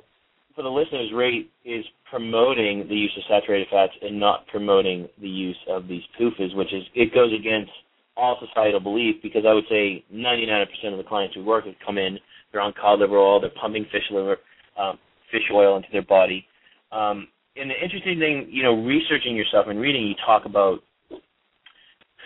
[0.60, 5.30] for the listeners, rate is promoting the use of saturated fats and not promoting the
[5.30, 7.72] use of these PUFAs, which is it goes against
[8.18, 11.97] all societal belief because I would say 99% of the clients who work have come
[11.97, 12.20] in,
[12.51, 14.36] they're on cod liver oil, they're pumping fish liver,
[14.78, 14.99] um,
[15.32, 16.45] fish oil into their body.
[16.91, 20.80] Um, and the interesting thing, you know, researching yourself and reading, you talk about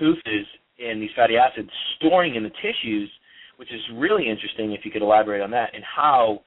[0.02, 0.46] PUFAs
[0.80, 3.12] and these fatty acids storing in the tissues,
[3.58, 6.40] which is really interesting if you could elaborate on that and how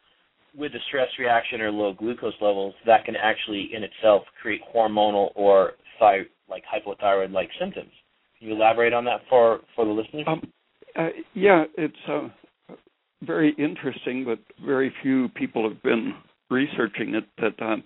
[0.56, 5.30] with the stress reaction or low glucose levels, that can actually in itself create hormonal
[5.34, 7.90] or thy- like hypothyroid like symptoms.
[8.38, 10.24] Can you elaborate on that for for the listeners?
[10.26, 10.42] Um,
[10.98, 12.28] uh, yeah, it's uh,
[13.22, 16.14] very interesting, but very few people have been
[16.50, 17.24] researching it.
[17.38, 17.84] That um,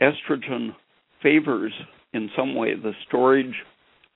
[0.00, 0.74] estrogen
[1.22, 1.72] favors
[2.14, 3.54] in some way the storage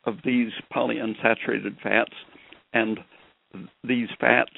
[0.05, 2.15] of these polyunsaturated fats,
[2.73, 2.99] and
[3.85, 4.51] these fats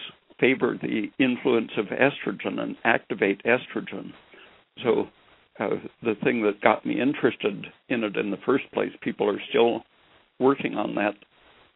[0.45, 4.13] favor the influence of estrogen and activate estrogen.
[4.83, 5.09] So,
[5.59, 9.41] uh, the thing that got me interested in it in the first place, people are
[9.49, 9.85] still
[10.39, 11.15] working on that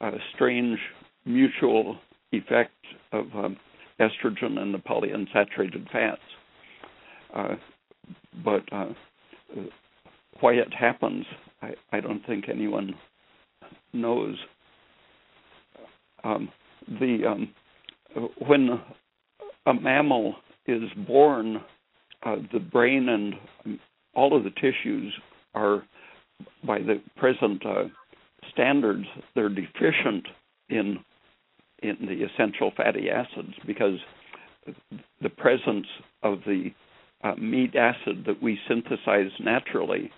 [0.03, 0.79] uh, strange
[1.25, 1.97] mutual
[2.33, 2.75] effect
[3.13, 3.57] of um,
[4.01, 6.21] estrogen and the polyunsaturated fats.
[7.35, 7.55] Uh,
[8.45, 8.89] but uh,
[10.41, 11.25] why it happens,
[11.63, 12.95] I, I, don't think anyone
[13.93, 14.37] knows.
[16.25, 16.51] Um,
[17.01, 17.55] the um,
[18.47, 18.81] when
[19.67, 21.63] a mammal is born,
[22.25, 23.79] uh, the brain and
[24.15, 25.13] all of the tissues
[25.55, 25.85] are,
[26.67, 27.85] by the present uh,
[28.53, 29.05] standards,
[29.35, 30.27] they're deficient
[30.69, 30.99] in
[31.81, 34.01] in the essential fatty acids because
[35.23, 35.87] the presence
[36.25, 36.71] of the
[37.23, 40.11] uh, mead acid that we synthesize naturally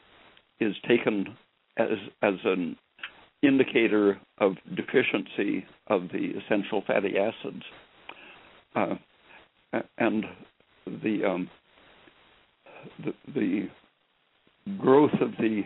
[0.58, 1.36] is taken
[1.76, 2.76] as as an
[3.42, 7.62] indicator of deficiency of the essential fatty acids,
[8.74, 8.94] uh,
[9.98, 10.24] and
[10.86, 11.50] the, um,
[13.04, 13.68] the, the
[14.78, 15.62] growth of the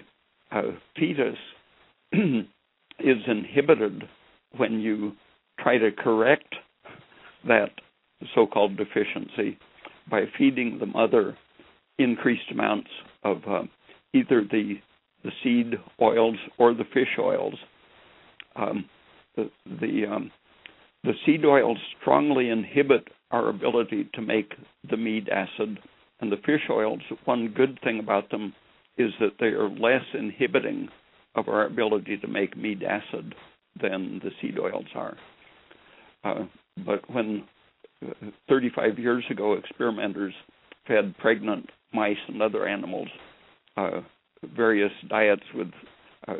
[0.51, 0.63] uh,
[0.97, 1.37] fetus
[2.13, 4.05] is inhibited
[4.57, 5.13] when you
[5.59, 6.55] try to correct
[7.47, 7.71] that
[8.35, 9.59] so-called deficiency
[10.11, 11.37] by feeding the mother
[11.99, 12.89] increased amounts
[13.23, 13.63] of uh,
[14.13, 14.75] either the
[15.23, 17.55] the seed oils or the fish oils.
[18.57, 18.85] Um,
[19.37, 19.51] the
[19.81, 20.31] the, um,
[21.05, 24.53] the seed oils strongly inhibit our ability to make
[24.91, 25.79] the mead acid,
[26.21, 27.01] and the fish oils.
[27.25, 28.55] One good thing about them
[28.97, 30.89] is that they are less inhibiting
[31.35, 33.35] of our ability to make mead acid
[33.81, 35.17] than the seed oils are.
[36.23, 36.45] Uh,
[36.87, 37.45] but when
[38.07, 40.33] uh, 35 years ago, experimenters
[40.87, 43.09] fed pregnant mice and other animals
[43.77, 44.01] uh,
[44.57, 45.69] various diets with
[46.29, 46.35] uh,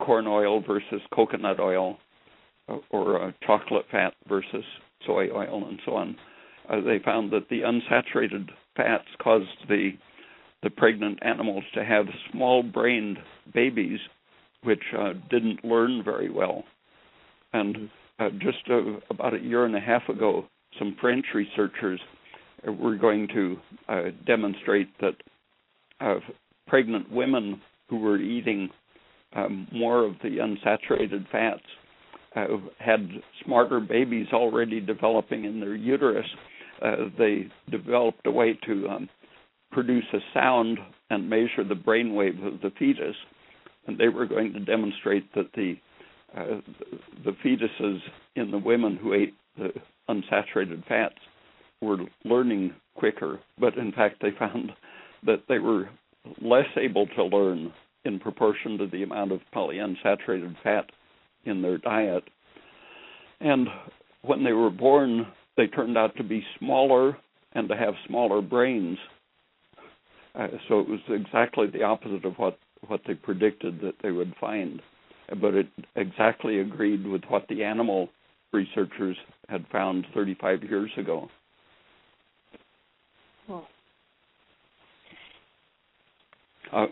[0.00, 1.98] corn oil versus coconut oil,
[2.90, 4.64] or uh, chocolate fat versus
[5.06, 6.16] soy oil, and so on.
[6.68, 9.92] Uh, they found that the unsaturated fats caused the
[10.62, 13.16] the pregnant animals to have small-brained
[13.54, 13.98] babies,
[14.62, 16.64] which uh, didn't learn very well.
[17.54, 18.58] And uh, just
[19.08, 20.44] about a year and a half ago,
[20.78, 21.98] some French researchers
[22.78, 23.56] were going to
[24.26, 25.14] demonstrate that
[26.66, 28.68] pregnant women who were eating
[29.34, 31.62] um, more of the unsaturated fats
[32.36, 32.46] uh,
[32.78, 33.08] had
[33.44, 36.26] smarter babies already developing in their uterus.
[36.82, 39.08] Uh, they developed a way to um,
[39.72, 40.78] produce a sound
[41.10, 43.16] and measure the brainwave of the fetus,
[43.86, 45.74] and they were going to demonstrate that the
[46.36, 46.60] uh,
[47.24, 47.98] the fetuses
[48.36, 49.70] in the women who ate the
[50.08, 51.16] unsaturated fats
[51.82, 54.70] were learning quicker, but in fact they found
[55.26, 55.88] that they were
[56.40, 57.72] less able to learn
[58.04, 60.90] in proportion to the amount of polyunsaturated fat
[61.44, 62.24] in their diet.
[63.40, 63.68] And
[64.22, 65.26] when they were born,
[65.56, 67.16] they turned out to be smaller
[67.52, 68.98] and to have smaller brains.
[70.34, 74.34] Uh, so it was exactly the opposite of what, what they predicted that they would
[74.40, 74.80] find.
[75.40, 78.08] But it exactly agreed with what the animal
[78.52, 79.16] researchers
[79.48, 81.28] had found 35 years ago.
[86.72, 86.86] Uh,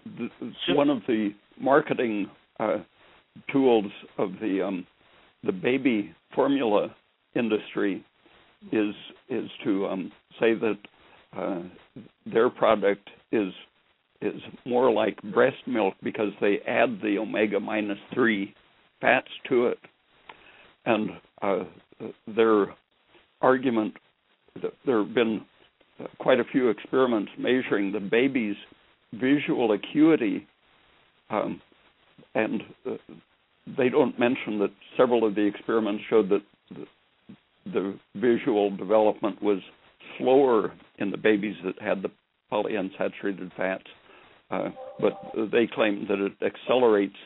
[0.70, 1.30] one of the
[1.61, 2.28] marketing
[2.59, 2.78] uh,
[3.53, 4.86] tools of the um,
[5.45, 6.95] the baby formula
[7.34, 8.05] industry
[8.72, 8.95] is
[9.28, 10.78] is to um, say that
[11.36, 11.62] uh,
[12.26, 13.53] their product is
[14.20, 18.55] is more like breast milk because they add the omega minus three
[19.01, 19.78] fats to it,
[20.86, 21.11] and
[21.43, 21.64] uh,
[22.34, 22.74] their
[23.41, 23.95] argument
[24.61, 25.45] that there have been
[26.18, 28.57] quite a few experiments measuring the baby's
[29.14, 30.47] visual acuity,
[31.30, 31.61] um,
[32.34, 32.97] and uh,
[33.76, 36.86] they don't mention that several of the experiments showed that the,
[37.72, 39.58] the visual development was
[40.18, 42.10] slower in the babies that had the
[42.52, 43.84] polyunsaturated fats,
[44.50, 45.20] uh, but
[45.52, 47.16] they claim that it accelerates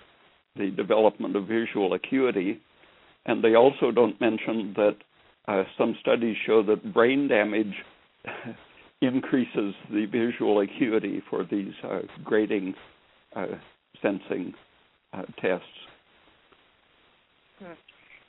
[0.56, 2.60] the development of visual acuity.
[3.24, 4.96] And they also don't mention that
[5.48, 7.74] uh, some studies show that brain damage
[9.00, 12.74] increases the visual acuity for these uh, grating
[13.34, 13.46] uh,
[14.02, 14.54] sensing
[15.12, 15.66] uh, tests.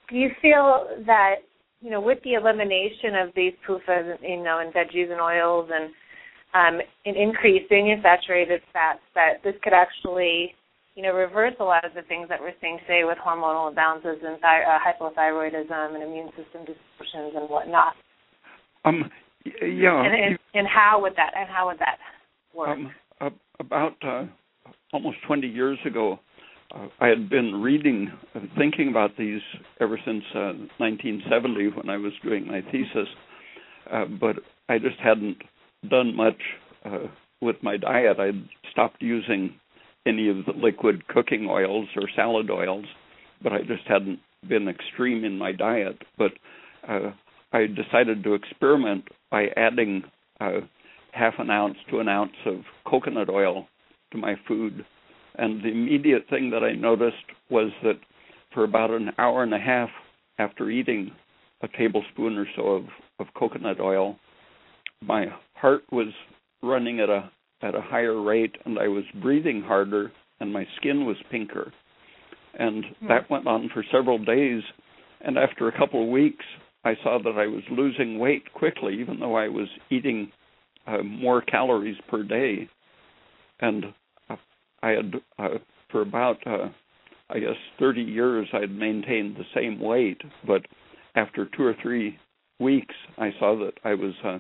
[0.10, 1.36] Do you feel that
[1.82, 5.92] you know with the elimination of these PUFAs, you know, in veggies and oils, and
[6.54, 10.54] um, an increasing in saturated fats, that this could actually
[10.96, 14.24] you know reverse a lot of the things that we're seeing today with hormonal imbalances
[14.24, 17.94] and thi- uh, hypothyroidism and immune system distortions and whatnot?
[18.86, 19.10] Um,
[19.46, 20.04] yeah.
[20.04, 21.98] And, and, and how would that and how would that
[22.56, 22.78] work?
[22.78, 22.92] Um,
[23.60, 24.26] about uh,
[24.92, 26.20] almost 20 years ago,
[27.00, 28.12] I had been reading
[28.58, 29.42] thinking about these
[29.80, 33.08] ever since 1970 uh, when I was doing my thesis,
[33.92, 34.38] uh, but
[34.70, 35.38] I just hadn't
[35.90, 36.42] done much
[36.86, 37.08] uh,
[37.42, 38.20] with my diet.
[38.20, 39.54] I'd stopped using
[40.08, 42.86] any of the liquid cooking oils or salad oils,
[43.44, 46.02] but I just hadn't been extreme in my diet.
[46.18, 46.32] But
[47.54, 50.04] I decided to experiment by adding
[50.42, 50.62] uh,
[51.12, 53.68] half an ounce to an ounce of coconut oil
[54.12, 54.86] to my food.
[55.36, 58.00] And the immediate thing that I noticed was that
[58.54, 59.90] for about an hour and a half
[60.38, 61.12] after eating
[61.62, 62.86] a tablespoon or so of,
[63.20, 64.18] of coconut oil,
[65.02, 65.26] my
[65.56, 66.08] heart was
[66.62, 67.30] running at a
[67.62, 70.12] at a higher rate and I was breathing harder
[70.42, 71.72] and my skin was pinker.
[72.60, 73.08] And hmm.
[73.08, 74.62] that went on for several days
[75.22, 76.46] and after a couple of weeks,
[76.84, 80.32] I saw that I was losing weight quickly, even though I was eating
[80.86, 82.68] uh, more calories per day.
[83.62, 83.86] And
[84.84, 85.48] I had, uh,
[85.90, 86.70] for about, uh,
[87.30, 90.22] I guess, 30 years, I had maintained the same weight.
[90.46, 90.64] But
[91.16, 92.20] after two or three
[92.60, 94.40] weeks, I saw that I was uh,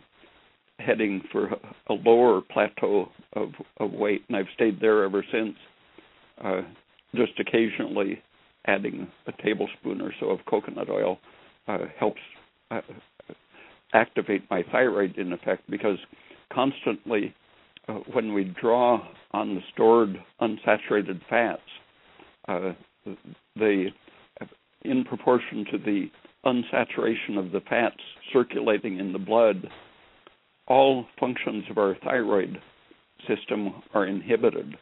[0.79, 1.47] heading for
[1.87, 5.55] a lower plateau of, of weight, and I've stayed there ever since.
[6.43, 6.61] Uh,
[7.15, 8.21] just occasionally
[8.65, 11.19] adding a tablespoon or so of coconut oil
[11.67, 12.21] uh, helps
[12.71, 12.81] uh,
[13.93, 15.97] activate my thyroid in effect because
[16.51, 17.33] constantly
[17.87, 21.61] uh, when we draw on the stored unsaturated fats,
[22.47, 22.71] uh,
[23.57, 23.93] they,
[24.83, 26.09] in proportion to the
[26.45, 27.97] unsaturation of the fats
[28.31, 29.67] circulating in the blood,
[30.67, 32.57] all functions of our thyroid
[33.27, 34.75] system are inhibited.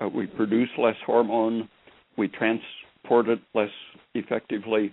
[0.00, 1.68] Uh, we produce less hormone,
[2.16, 3.70] we transport it less
[4.14, 4.92] effectively,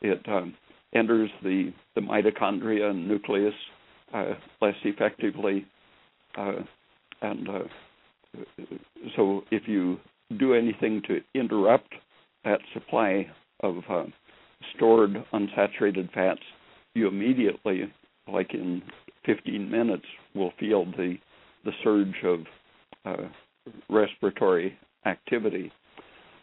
[0.00, 0.54] it um,
[0.94, 3.54] enters the, the mitochondria and nucleus
[4.12, 5.64] uh, less effectively.
[6.36, 6.52] Uh,
[7.22, 7.62] and uh,
[9.16, 9.98] so, if you
[10.38, 11.94] do anything to interrupt
[12.44, 13.26] that supply
[13.60, 14.04] of uh,
[14.74, 16.40] stored unsaturated fats,
[16.94, 17.82] you immediately,
[18.32, 18.82] like in
[19.26, 20.04] 15 minutes,
[20.34, 21.16] will feel the
[21.64, 22.40] the surge of
[23.06, 23.28] uh,
[23.88, 25.72] respiratory activity.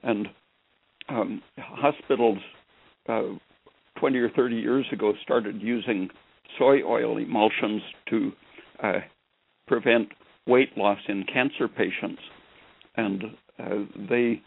[0.03, 0.27] And
[1.09, 2.39] um, hospitals
[3.07, 3.21] uh,
[3.99, 6.09] 20 or 30 years ago started using
[6.57, 8.31] soy oil emulsions to
[8.81, 8.93] uh,
[9.67, 10.09] prevent
[10.47, 12.21] weight loss in cancer patients.
[12.95, 13.23] And
[13.59, 14.41] uh, they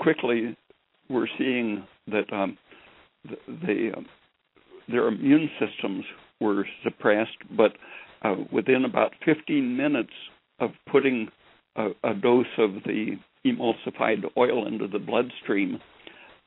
[0.00, 0.56] quickly
[1.08, 2.58] were seeing that um,
[3.30, 4.00] uh,
[4.88, 6.04] their immune systems
[6.40, 7.72] were suppressed, but
[8.22, 10.12] uh, within about 15 minutes
[10.60, 11.28] of putting
[11.76, 15.78] a, a dose of the emulsified oil into the bloodstream,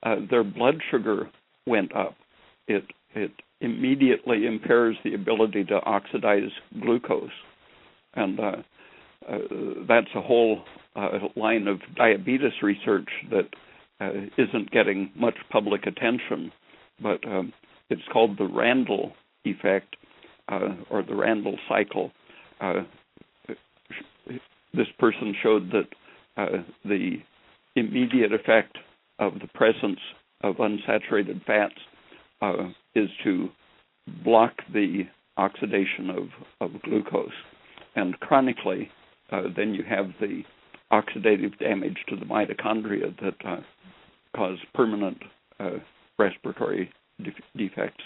[0.04, 1.30] uh, their blood sugar
[1.66, 2.16] went up.
[2.68, 2.84] It
[3.16, 3.32] it
[3.62, 7.30] immediately impairs the ability to oxidize glucose,
[8.16, 8.52] and uh,
[9.30, 9.38] uh,
[9.88, 10.64] that's a whole
[10.96, 13.48] uh, line of diabetes research that
[14.02, 16.52] uh, isn't getting much public attention,
[17.02, 17.54] but um,
[17.90, 19.96] it's called the Randle effect
[20.50, 22.12] uh, or the Randle cycle.
[24.74, 27.18] this person showed that the
[27.76, 28.78] immediate effect
[29.20, 30.00] of the presence
[30.42, 31.76] of unsaturated fats
[32.42, 33.50] uh, is to
[34.24, 35.04] block the
[35.38, 36.28] oxidation of,
[36.62, 37.32] of glucose.
[37.96, 38.90] And chronically,
[39.32, 40.44] uh, then you have the
[40.92, 43.62] oxidative damage to the mitochondria that uh,
[44.36, 45.18] cause permanent
[45.60, 45.78] uh,
[46.18, 46.92] respiratory
[47.24, 48.04] de- defects.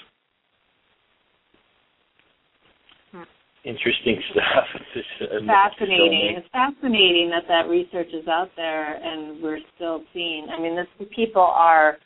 [3.65, 4.81] Interesting stuff.
[5.21, 6.36] It's fascinating.
[6.38, 10.47] It's fascinating that that research is out there and we're still seeing.
[10.51, 11.97] I mean, this people are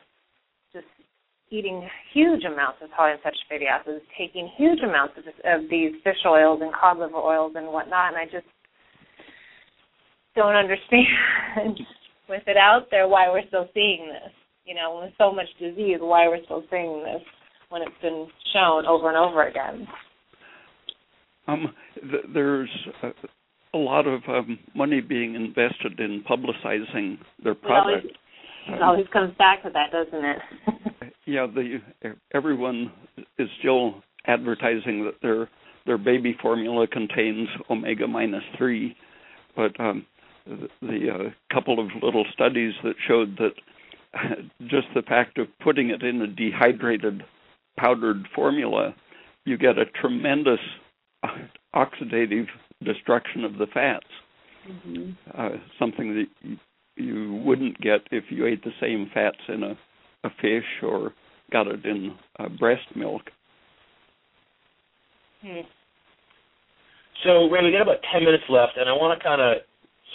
[1.50, 6.60] eating huge amounts of polyunsaturated fatty acids, taking huge amounts of, of these fish oils
[6.62, 8.48] and cod liver oils and whatnot, and I just
[10.36, 11.08] don't understand
[12.30, 14.32] with it out there why we're still seeing this.
[14.66, 17.22] You know, with so much disease, why we're still seeing this
[17.70, 19.88] when it's been shown over and over again.
[21.48, 22.70] Um, th- there's
[23.02, 23.12] a,
[23.74, 28.08] a lot of um, money being invested in publicizing their product.
[28.68, 30.38] It always comes back to that, doesn't it?
[31.28, 31.80] yeah, the
[32.34, 32.92] everyone
[33.38, 35.50] is still advertising that their
[35.86, 38.96] their baby formula contains omega minus three,
[39.56, 40.06] but um,
[40.46, 43.54] the, the uh, couple of little studies that showed that
[44.68, 47.24] just the fact of putting it in a dehydrated
[47.78, 48.96] powdered formula,
[49.46, 50.60] you get a tremendous
[51.76, 52.48] oxidative
[52.84, 54.08] destruction of the fats.
[54.70, 55.12] Mm-hmm.
[55.38, 56.58] Uh, something that
[56.96, 59.78] you wouldn't get if you ate the same fats in a,
[60.28, 61.14] a fish or
[61.52, 63.24] got it in uh, breast milk.
[65.42, 65.62] Hmm.
[67.24, 69.58] So, Ray, we got about 10 minutes left, and I want to kind of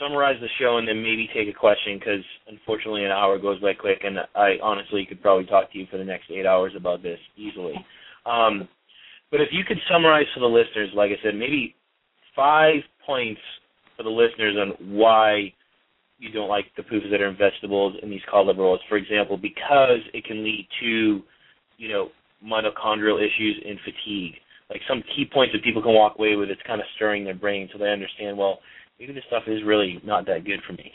[0.01, 3.75] summarize the show and then maybe take a question because unfortunately an hour goes by
[3.75, 7.03] quick, and I honestly could probably talk to you for the next eight hours about
[7.03, 7.75] this easily.
[8.25, 8.69] Um,
[9.31, 11.75] but if you could summarize for the listeners, like I said, maybe
[12.37, 13.41] five points
[13.97, 15.53] for the listeners on why
[16.23, 19.99] you don't like the poofs that are in vegetables and these oils, for example, because
[20.15, 21.21] it can lead to,
[21.79, 22.09] you know,
[22.45, 24.35] mitochondrial issues and fatigue.
[24.71, 27.35] Like some key points that people can walk away with, it's kind of stirring their
[27.35, 28.61] brain so they understand, well,
[29.01, 30.93] maybe this stuff is really not that good for me.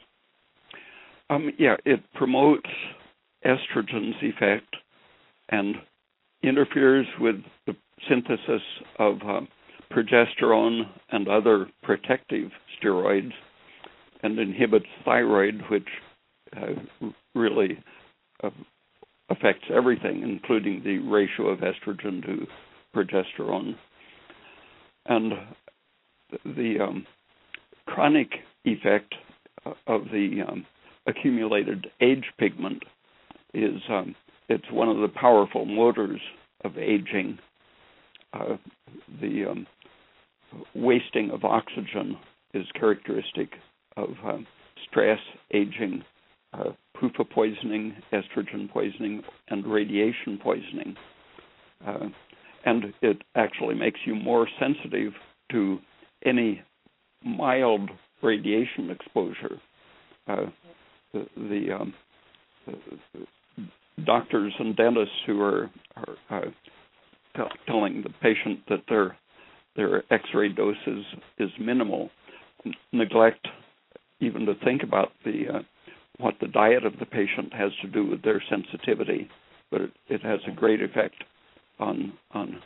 [1.29, 2.69] Um, yeah, it promotes
[3.45, 4.73] estrogen's effect
[5.49, 5.75] and
[6.41, 7.75] interferes with the
[8.07, 8.61] synthesis
[8.97, 9.41] of uh,
[9.91, 12.49] progesterone and other protective
[12.81, 13.31] steroids
[14.23, 15.87] and inhibits thyroid, which
[16.55, 16.73] uh,
[17.35, 17.77] really
[18.43, 18.49] uh,
[19.29, 22.47] affects everything, including the ratio of estrogen to
[22.95, 23.75] progesterone.
[25.05, 25.33] And
[26.45, 27.05] the um,
[27.85, 28.29] chronic
[28.65, 29.13] effect
[29.85, 30.65] of the um,
[31.07, 32.83] accumulated age pigment
[33.53, 34.15] is um,
[34.49, 36.19] it's one of the powerful motors
[36.63, 37.39] of aging.
[38.33, 38.57] Uh,
[39.21, 39.67] the um,
[40.75, 42.17] wasting of oxygen
[42.53, 43.49] is characteristic
[43.97, 44.37] of uh,
[44.89, 45.19] stress,
[45.53, 46.03] aging,
[46.53, 50.95] uh, PUFA poisoning, estrogen poisoning, and radiation poisoning.
[51.85, 52.07] Uh,
[52.65, 55.13] and it actually makes you more sensitive
[55.51, 55.77] to
[56.25, 56.61] any
[57.23, 57.89] mild
[58.21, 59.61] radiation exposure.
[60.27, 60.45] Uh,
[61.13, 61.93] the, the, um,
[64.05, 66.45] doctors and dentists who are, are uh,
[67.35, 69.17] t- telling the patient that their
[69.75, 70.75] their X-ray dose
[71.37, 72.09] is minimal
[72.91, 73.47] neglect
[74.19, 75.59] even to think about the uh,
[76.19, 79.29] what the diet of the patient has to do with their sensitivity,
[79.69, 81.23] but it, it has a great effect
[81.79, 82.61] on on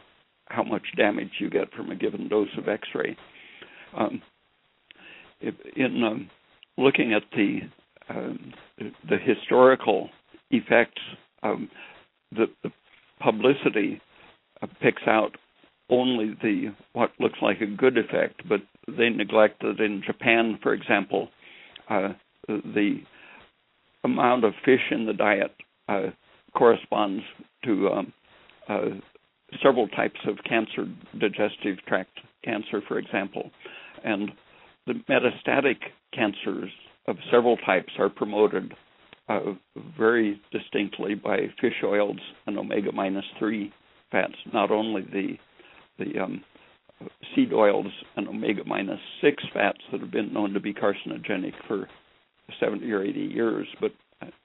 [0.46, 3.16] how much damage you get from a given dose of X-ray.
[3.98, 4.22] Um,
[5.76, 6.30] in um,
[6.78, 7.60] looking at the
[8.10, 10.10] um, the historical
[10.50, 11.02] effects,
[11.44, 11.70] um,
[12.32, 12.72] the, the,
[13.22, 14.02] publicity
[14.64, 15.38] uh, picks out
[15.90, 20.74] only the what looks like a good effect, but they neglect that in Japan, for
[20.74, 21.30] example,
[21.92, 22.14] uh,
[22.48, 22.98] the
[24.04, 25.52] amount of fish in the diet
[25.88, 26.08] uh,
[26.58, 27.24] corresponds
[27.66, 28.14] to um,
[28.70, 28.86] uh,
[29.62, 30.86] several types of cancer,
[31.20, 33.52] digestive tract cancer, for example,
[34.04, 34.32] and
[34.88, 35.78] the metastatic
[36.14, 36.72] cancers
[37.08, 38.74] of several types are promoted
[39.30, 39.40] uh,
[39.98, 42.18] very distinctly by fish oils
[42.48, 43.72] and omega minus three
[44.12, 45.38] fats, not only the
[46.00, 46.44] the um,
[47.36, 51.88] seed oils and omega minus six fats that have been known to be carcinogenic for
[52.60, 53.92] 70 or 80 years, but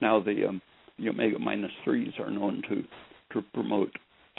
[0.00, 0.62] now the, um,
[0.98, 2.82] the omega minus threes are known to
[3.32, 3.90] to promote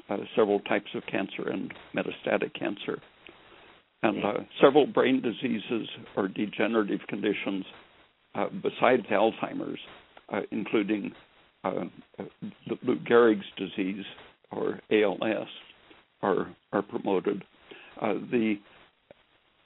[0.09, 3.01] uh, several types of cancer and metastatic cancer,
[4.01, 7.65] and uh, several brain diseases or degenerative conditions
[8.35, 9.79] uh, besides Alzheimer's,
[10.31, 11.11] uh, including
[11.63, 11.85] uh,
[12.83, 14.05] Lou Gehrig's disease
[14.51, 15.47] or ALS,
[16.21, 17.43] are are promoted.
[18.01, 18.55] Uh, the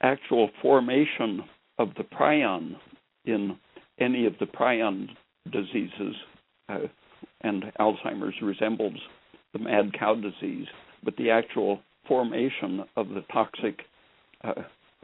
[0.02, 1.42] actual formation
[1.78, 2.74] of the prion
[3.24, 3.56] in
[3.98, 5.08] any of the prion
[5.50, 6.14] diseases
[6.68, 6.78] uh,
[7.42, 8.98] and Alzheimer's resembles
[9.52, 10.66] the mad cow disease,
[11.04, 13.80] but the actual formation of the toxic
[14.44, 14.54] uh,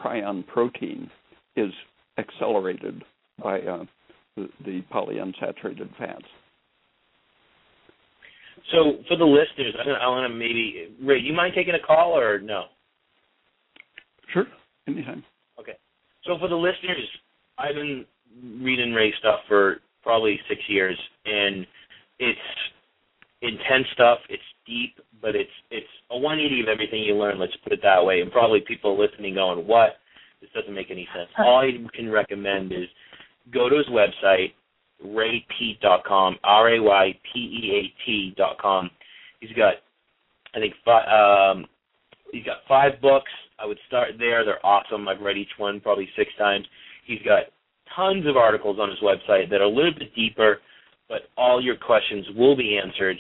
[0.00, 1.10] prion protein
[1.56, 1.72] is
[2.18, 3.02] accelerated
[3.42, 3.84] by uh,
[4.36, 6.24] the, the polyunsaturated fats.
[8.72, 11.20] So for the listeners, I want to maybe Ray.
[11.20, 12.64] Do you mind taking a call or no?
[14.32, 14.46] Sure,
[14.86, 15.24] anytime.
[15.58, 15.76] Okay.
[16.24, 17.06] So for the listeners,
[17.58, 18.04] I've been
[18.62, 21.66] reading Ray stuff for probably six years, and
[22.18, 22.38] it's
[23.42, 24.18] intense stuff.
[24.28, 27.38] It's deep, but it's it's a 180 of everything you learn.
[27.38, 28.20] Let's put it that way.
[28.20, 29.98] And probably people listening going, "What?
[30.40, 32.88] This doesn't make any sense." All I can recommend is
[33.52, 34.52] go to his website,
[35.04, 38.90] raypeat.com, R A Y P E A T.com.
[39.40, 39.74] He's got,
[40.54, 41.66] I think, five, um,
[42.32, 43.30] he's got five books.
[43.58, 44.44] I would start there.
[44.44, 45.08] They're awesome.
[45.08, 46.66] I've read each one probably six times.
[47.06, 47.44] He's got
[47.96, 50.58] tons of articles on his website that are a little bit deeper,
[51.08, 53.16] but all your questions will be answered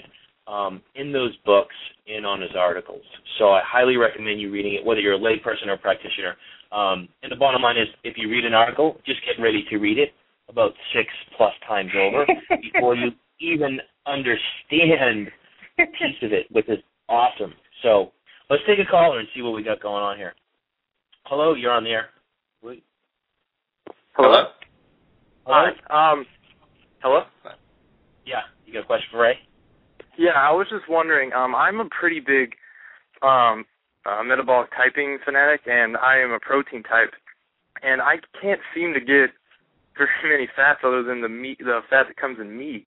[0.46, 1.74] um, in those books
[2.06, 3.02] and on his articles.
[3.38, 6.36] So I highly recommend you reading it, whether you're a layperson or a practitioner.
[6.72, 9.78] Um, and the bottom line is, if you read an article, just get ready to
[9.78, 10.10] read it
[10.48, 12.26] about six plus times over
[12.62, 13.10] before you
[13.40, 15.28] even understand
[15.78, 16.78] a piece of it, which is
[17.08, 17.54] awesome.
[17.82, 18.12] So
[18.50, 20.34] let's take a caller and see what we got going on here.
[21.24, 22.08] Hello, you're on the air.
[24.18, 24.46] Hello.
[25.46, 25.70] Hello?
[25.88, 26.12] Hi.
[26.12, 26.26] Um.
[27.00, 27.22] Hello.
[28.26, 29.34] Yeah, you got a question for Ray?
[30.18, 31.32] Yeah, I was just wondering.
[31.32, 32.54] Um, I'm a pretty big
[33.22, 33.64] um
[34.04, 37.12] uh, metabolic typing fanatic, and I am a protein type,
[37.82, 39.30] and I can't seem to get
[39.96, 42.86] very many fats other than the meat, the fat that comes in meat.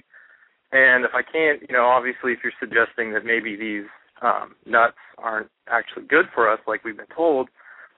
[0.73, 3.87] And if I can't, you know, obviously, if you're suggesting that maybe these
[4.21, 7.49] um, nuts aren't actually good for us, like we've been told,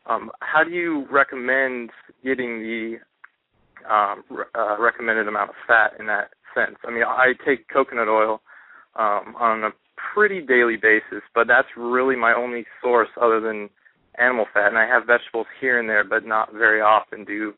[0.06, 1.92] um, how do you recommend
[2.24, 2.98] getting the
[3.90, 4.24] um,
[4.56, 6.78] uh, recommended amount of fat in that sense?
[6.86, 8.42] I mean, I take coconut oil
[8.96, 9.70] um, on a
[10.14, 13.70] pretty daily basis, but that's really my only source other than
[14.20, 14.68] animal fat.
[14.68, 17.54] And I have vegetables here and there, but not very often due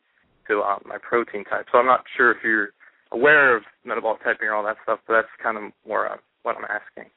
[0.48, 1.66] to uh, my protein type.
[1.72, 2.70] So I'm not sure if you're
[3.12, 6.56] aware of metabolic typing or all that stuff, but that's kind of more uh, what
[6.56, 7.10] I'm asking.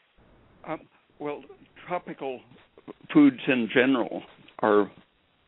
[0.67, 0.81] Um,
[1.19, 1.43] well,
[1.87, 2.39] tropical
[3.13, 4.23] foods in general
[4.59, 4.91] are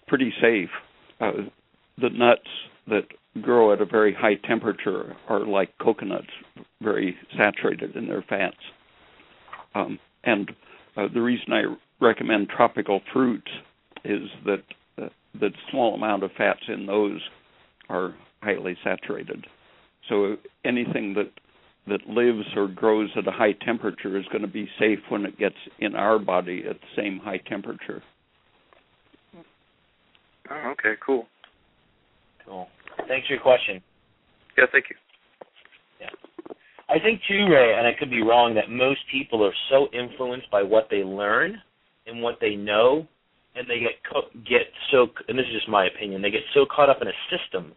[0.07, 0.69] pretty safe.
[1.19, 1.31] Uh,
[1.99, 2.41] the nuts
[2.87, 3.07] that
[3.41, 6.27] grow at a very high temperature are like coconuts,
[6.81, 8.57] very saturated in their fats.
[9.73, 10.51] Um, and
[10.97, 11.63] uh, the reason I
[12.01, 13.51] recommend tropical fruits
[14.03, 14.63] is that
[15.01, 15.09] uh,
[15.39, 17.21] the small amount of fats in those
[17.89, 19.45] are highly saturated.
[20.09, 21.31] So anything that
[21.87, 25.37] that lives or grows at a high temperature is going to be safe when it
[25.37, 28.03] gets in our body at the same high temperature.
[30.49, 31.25] Oh, okay, cool.
[32.45, 32.67] Cool.
[33.07, 33.81] Thanks for your question.
[34.57, 34.95] Yeah, thank you.
[35.99, 36.55] Yeah.
[36.89, 40.51] I think too, Ray, and I could be wrong, that most people are so influenced
[40.51, 41.55] by what they learn
[42.05, 43.07] and what they know,
[43.55, 45.07] and they get co- get so.
[45.27, 46.21] And this is just my opinion.
[46.21, 47.73] They get so caught up in a system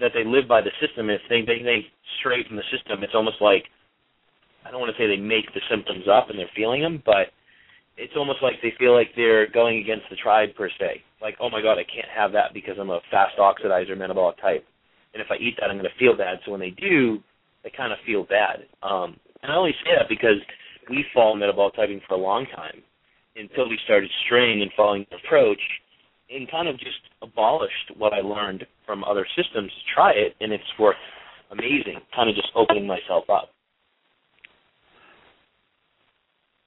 [0.00, 1.10] that they live by the system.
[1.10, 1.86] If they they, they
[2.20, 3.64] stray from the system, it's almost like
[4.64, 7.34] I don't want to say they make the symptoms up and they're feeling them, but
[7.96, 11.02] it's almost like they feel like they're going against the tribe per se.
[11.20, 14.64] Like, oh my God, I can't have that because I'm a fast oxidizer metabolic type,
[15.14, 16.38] and if I eat that, I'm going to feel bad.
[16.44, 17.18] So when they do,
[17.62, 18.64] they kind of feel bad.
[18.82, 20.40] Um, and I only say that because
[20.88, 22.82] we followed metabolic typing for a long time
[23.36, 25.60] until we started straying and following the approach
[26.34, 30.52] and kind of just abolished what I learned from other systems to try it, and
[30.52, 30.98] it's worked
[31.50, 33.50] amazing, kind of just opening myself up.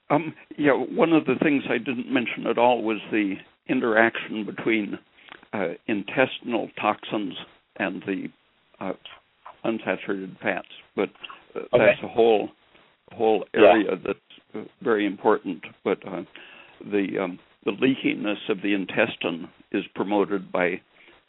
[0.09, 3.35] Um, yeah, one of the things I didn't mention at all was the
[3.67, 4.99] interaction between
[5.53, 7.33] uh, intestinal toxins
[7.77, 8.27] and the
[8.79, 8.93] uh,
[9.65, 11.09] unsaturated fats, but
[11.55, 11.67] uh, okay.
[11.77, 12.49] that's a whole
[13.11, 13.95] whole area yeah.
[14.05, 14.19] that's
[14.55, 15.63] uh, very important.
[15.83, 16.21] But uh,
[16.91, 20.81] the um, the leakiness of the intestine is promoted by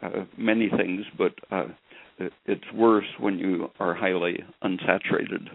[0.03, 1.33] uh, many things, but
[2.47, 5.49] it's worse when you are highly unsaturated.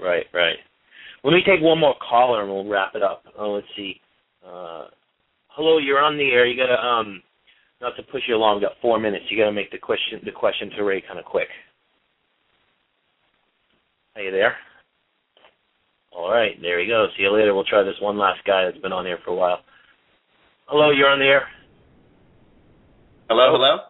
[0.00, 0.56] Right, right.
[1.22, 3.24] Let me take one more caller and we'll wrap it up.
[3.38, 4.00] Oh, let's see.
[4.46, 4.86] Uh,
[5.48, 6.46] hello, you're on the air.
[6.46, 7.22] You gotta um,
[7.80, 8.60] not to push you along.
[8.60, 9.24] Got four minutes.
[9.30, 11.48] You gotta make the question the question to Ray kind of quick.
[14.16, 14.54] Are you there?
[16.12, 17.06] All right, there you go.
[17.16, 17.54] See you later.
[17.54, 19.60] We'll try this one last guy that's been on here for a while.
[20.66, 21.46] Hello, you're on the air.
[23.28, 23.84] Hello, hello.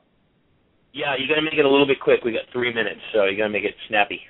[0.93, 2.25] Yeah, you got to make it a little bit quick.
[2.25, 4.20] We got three minutes, so you got to make it snappy.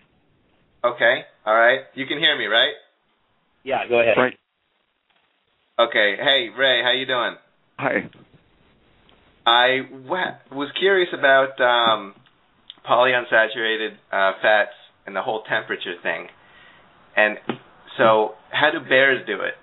[0.85, 1.23] Okay.
[1.47, 1.81] All right.
[1.95, 2.73] You can hear me, right?
[3.65, 3.89] Yeah.
[3.89, 4.17] Go ahead.
[4.17, 4.39] Right.
[5.79, 6.17] Okay.
[6.19, 6.83] Hey, Ray.
[6.83, 7.37] How you doing?
[7.79, 8.11] Hi.
[9.47, 9.81] I
[10.53, 12.15] was curious about um,
[12.89, 14.73] polyunsaturated uh, fats
[15.07, 16.29] and the whole temperature thing.
[17.17, 17.39] And
[17.99, 19.55] so, how do bears do it?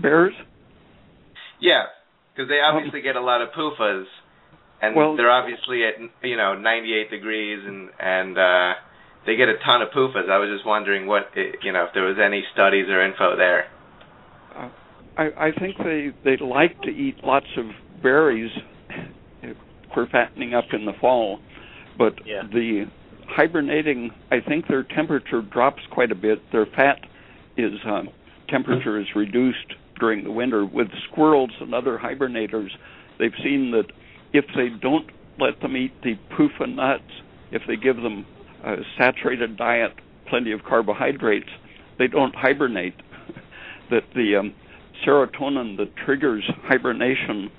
[0.00, 0.34] Bears?
[1.60, 1.84] Yeah,
[2.34, 4.04] because they obviously um, get a lot of PUFAs,
[4.82, 8.74] and well, they're obviously at you know 98 degrees, and and uh,
[9.26, 10.30] they get a ton of PUFAs.
[10.30, 13.66] I was just wondering what you know if there was any studies or info there.
[14.56, 14.68] Uh,
[15.16, 17.66] I I think they they like to eat lots of
[18.02, 18.50] berries
[19.92, 21.40] for fattening up in the fall,
[21.98, 22.42] but yeah.
[22.50, 22.86] the
[23.28, 26.40] hibernating, I think their temperature drops quite a bit.
[26.52, 26.98] Their fat
[27.56, 28.08] is um,
[28.48, 30.64] temperature is reduced during the winter.
[30.64, 32.70] With squirrels and other hibernators,
[33.18, 33.92] they've seen that
[34.32, 35.06] if they don't
[35.38, 37.04] let them eat the PUFA nuts,
[37.52, 38.26] if they give them
[38.64, 39.92] a saturated diet,
[40.28, 41.48] plenty of carbohydrates,
[41.98, 42.94] they don't hibernate.
[43.90, 44.54] that the um,
[45.06, 47.50] serotonin that triggers hibernation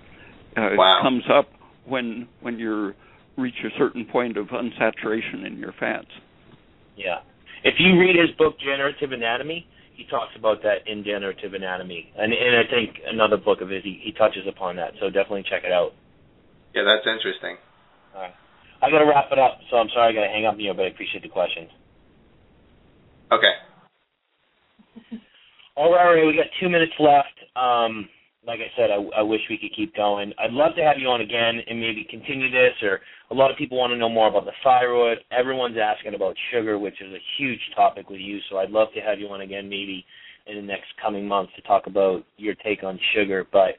[0.57, 0.99] uh, wow.
[1.01, 1.49] comes up
[1.85, 2.95] when when you're
[3.37, 6.07] reach a certain point of unsaturation in your fats.
[6.95, 7.19] Yeah.
[7.63, 9.67] If you read his book Generative Anatomy,
[10.01, 13.83] he talks about that in Generative Anatomy, and and I think another book of his
[13.83, 14.93] he, he touches upon that.
[14.99, 15.93] So definitely check it out.
[16.73, 17.57] Yeah, that's interesting.
[18.15, 18.33] All right.
[18.81, 20.59] I got to wrap it up, so I'm sorry I got to hang up on
[20.59, 21.67] you, but I appreciate the question.
[23.31, 23.53] Okay.
[25.75, 27.37] All right, we got two minutes left.
[27.55, 28.09] Um,
[28.45, 30.33] like I said, I, I wish we could keep going.
[30.39, 32.73] I'd love to have you on again and maybe continue this.
[32.81, 35.19] Or a lot of people want to know more about the thyroid.
[35.31, 38.39] Everyone's asking about sugar, which is a huge topic with you.
[38.49, 40.05] So I'd love to have you on again, maybe
[40.47, 43.45] in the next coming months, to talk about your take on sugar.
[43.51, 43.75] But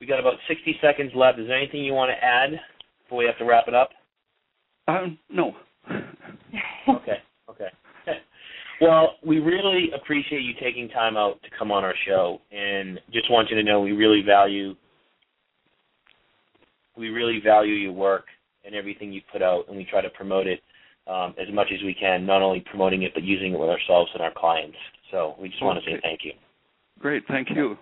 [0.00, 1.40] we got about 60 seconds left.
[1.40, 2.50] Is there anything you want to add
[3.02, 3.90] before we have to wrap it up?
[4.86, 5.52] Um, no.
[6.88, 7.18] okay.
[8.84, 8.90] Okay.
[8.90, 13.30] Well, we really appreciate you taking time out to come on our show, and just
[13.30, 14.74] want you to know we really value
[16.96, 18.26] we really value your work
[18.64, 20.60] and everything you put out, and we try to promote it
[21.08, 22.24] um, as much as we can.
[22.24, 24.76] Not only promoting it, but using it with ourselves and our clients.
[25.10, 25.66] So we just okay.
[25.66, 26.32] want to say thank you.
[27.00, 27.76] Great, thank you.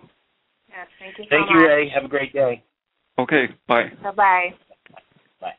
[0.69, 1.25] Yes, thank you.
[1.25, 1.55] So thank much.
[1.55, 1.89] you, Ray.
[1.89, 2.63] Have a great day.
[3.19, 3.91] Okay, bye.
[4.01, 4.53] Bye bye.
[5.39, 5.53] Bye.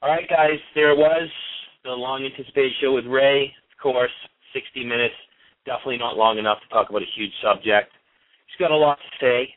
[0.00, 1.28] All right, guys, there it was
[1.84, 3.52] the long anticipated show with Ray.
[3.72, 4.10] Of course,
[4.54, 5.14] 60 minutes,
[5.64, 7.92] definitely not long enough to talk about a huge subject.
[8.46, 9.54] He's got a lot to say.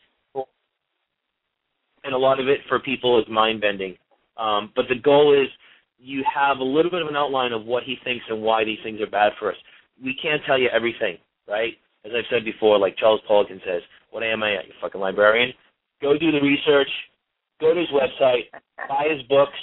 [2.03, 3.95] and a lot of it for people is mind bending.
[4.37, 5.47] Um, but the goal is
[5.99, 8.79] you have a little bit of an outline of what he thinks and why these
[8.83, 9.57] things are bad for us.
[10.03, 11.17] We can't tell you everything,
[11.47, 11.73] right?
[12.03, 15.53] As I've said before, like Charles Poliquin says, what am I you fucking librarian?
[16.01, 16.89] Go do the research,
[17.59, 18.49] go to his website,
[18.89, 19.53] buy his books,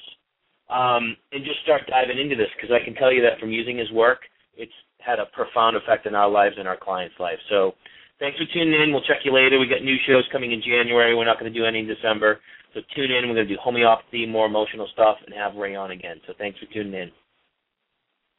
[0.70, 3.78] um, and just start diving into this because I can tell you that from using
[3.78, 4.20] his work,
[4.56, 7.40] it's had a profound effect in our lives and our clients' lives.
[7.48, 7.72] So
[8.18, 8.92] thanks for tuning in.
[8.92, 9.58] We'll check you later.
[9.58, 11.14] We got new shows coming in January.
[11.14, 12.40] We're not going to do any in December.
[12.74, 13.28] So tune in.
[13.28, 16.20] We're going to do homeopathy, more emotional stuff, and have Ray on again.
[16.26, 17.10] So thanks for tuning in.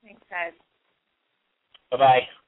[0.03, 0.53] Thanks, guys.
[1.91, 2.38] Bye bye.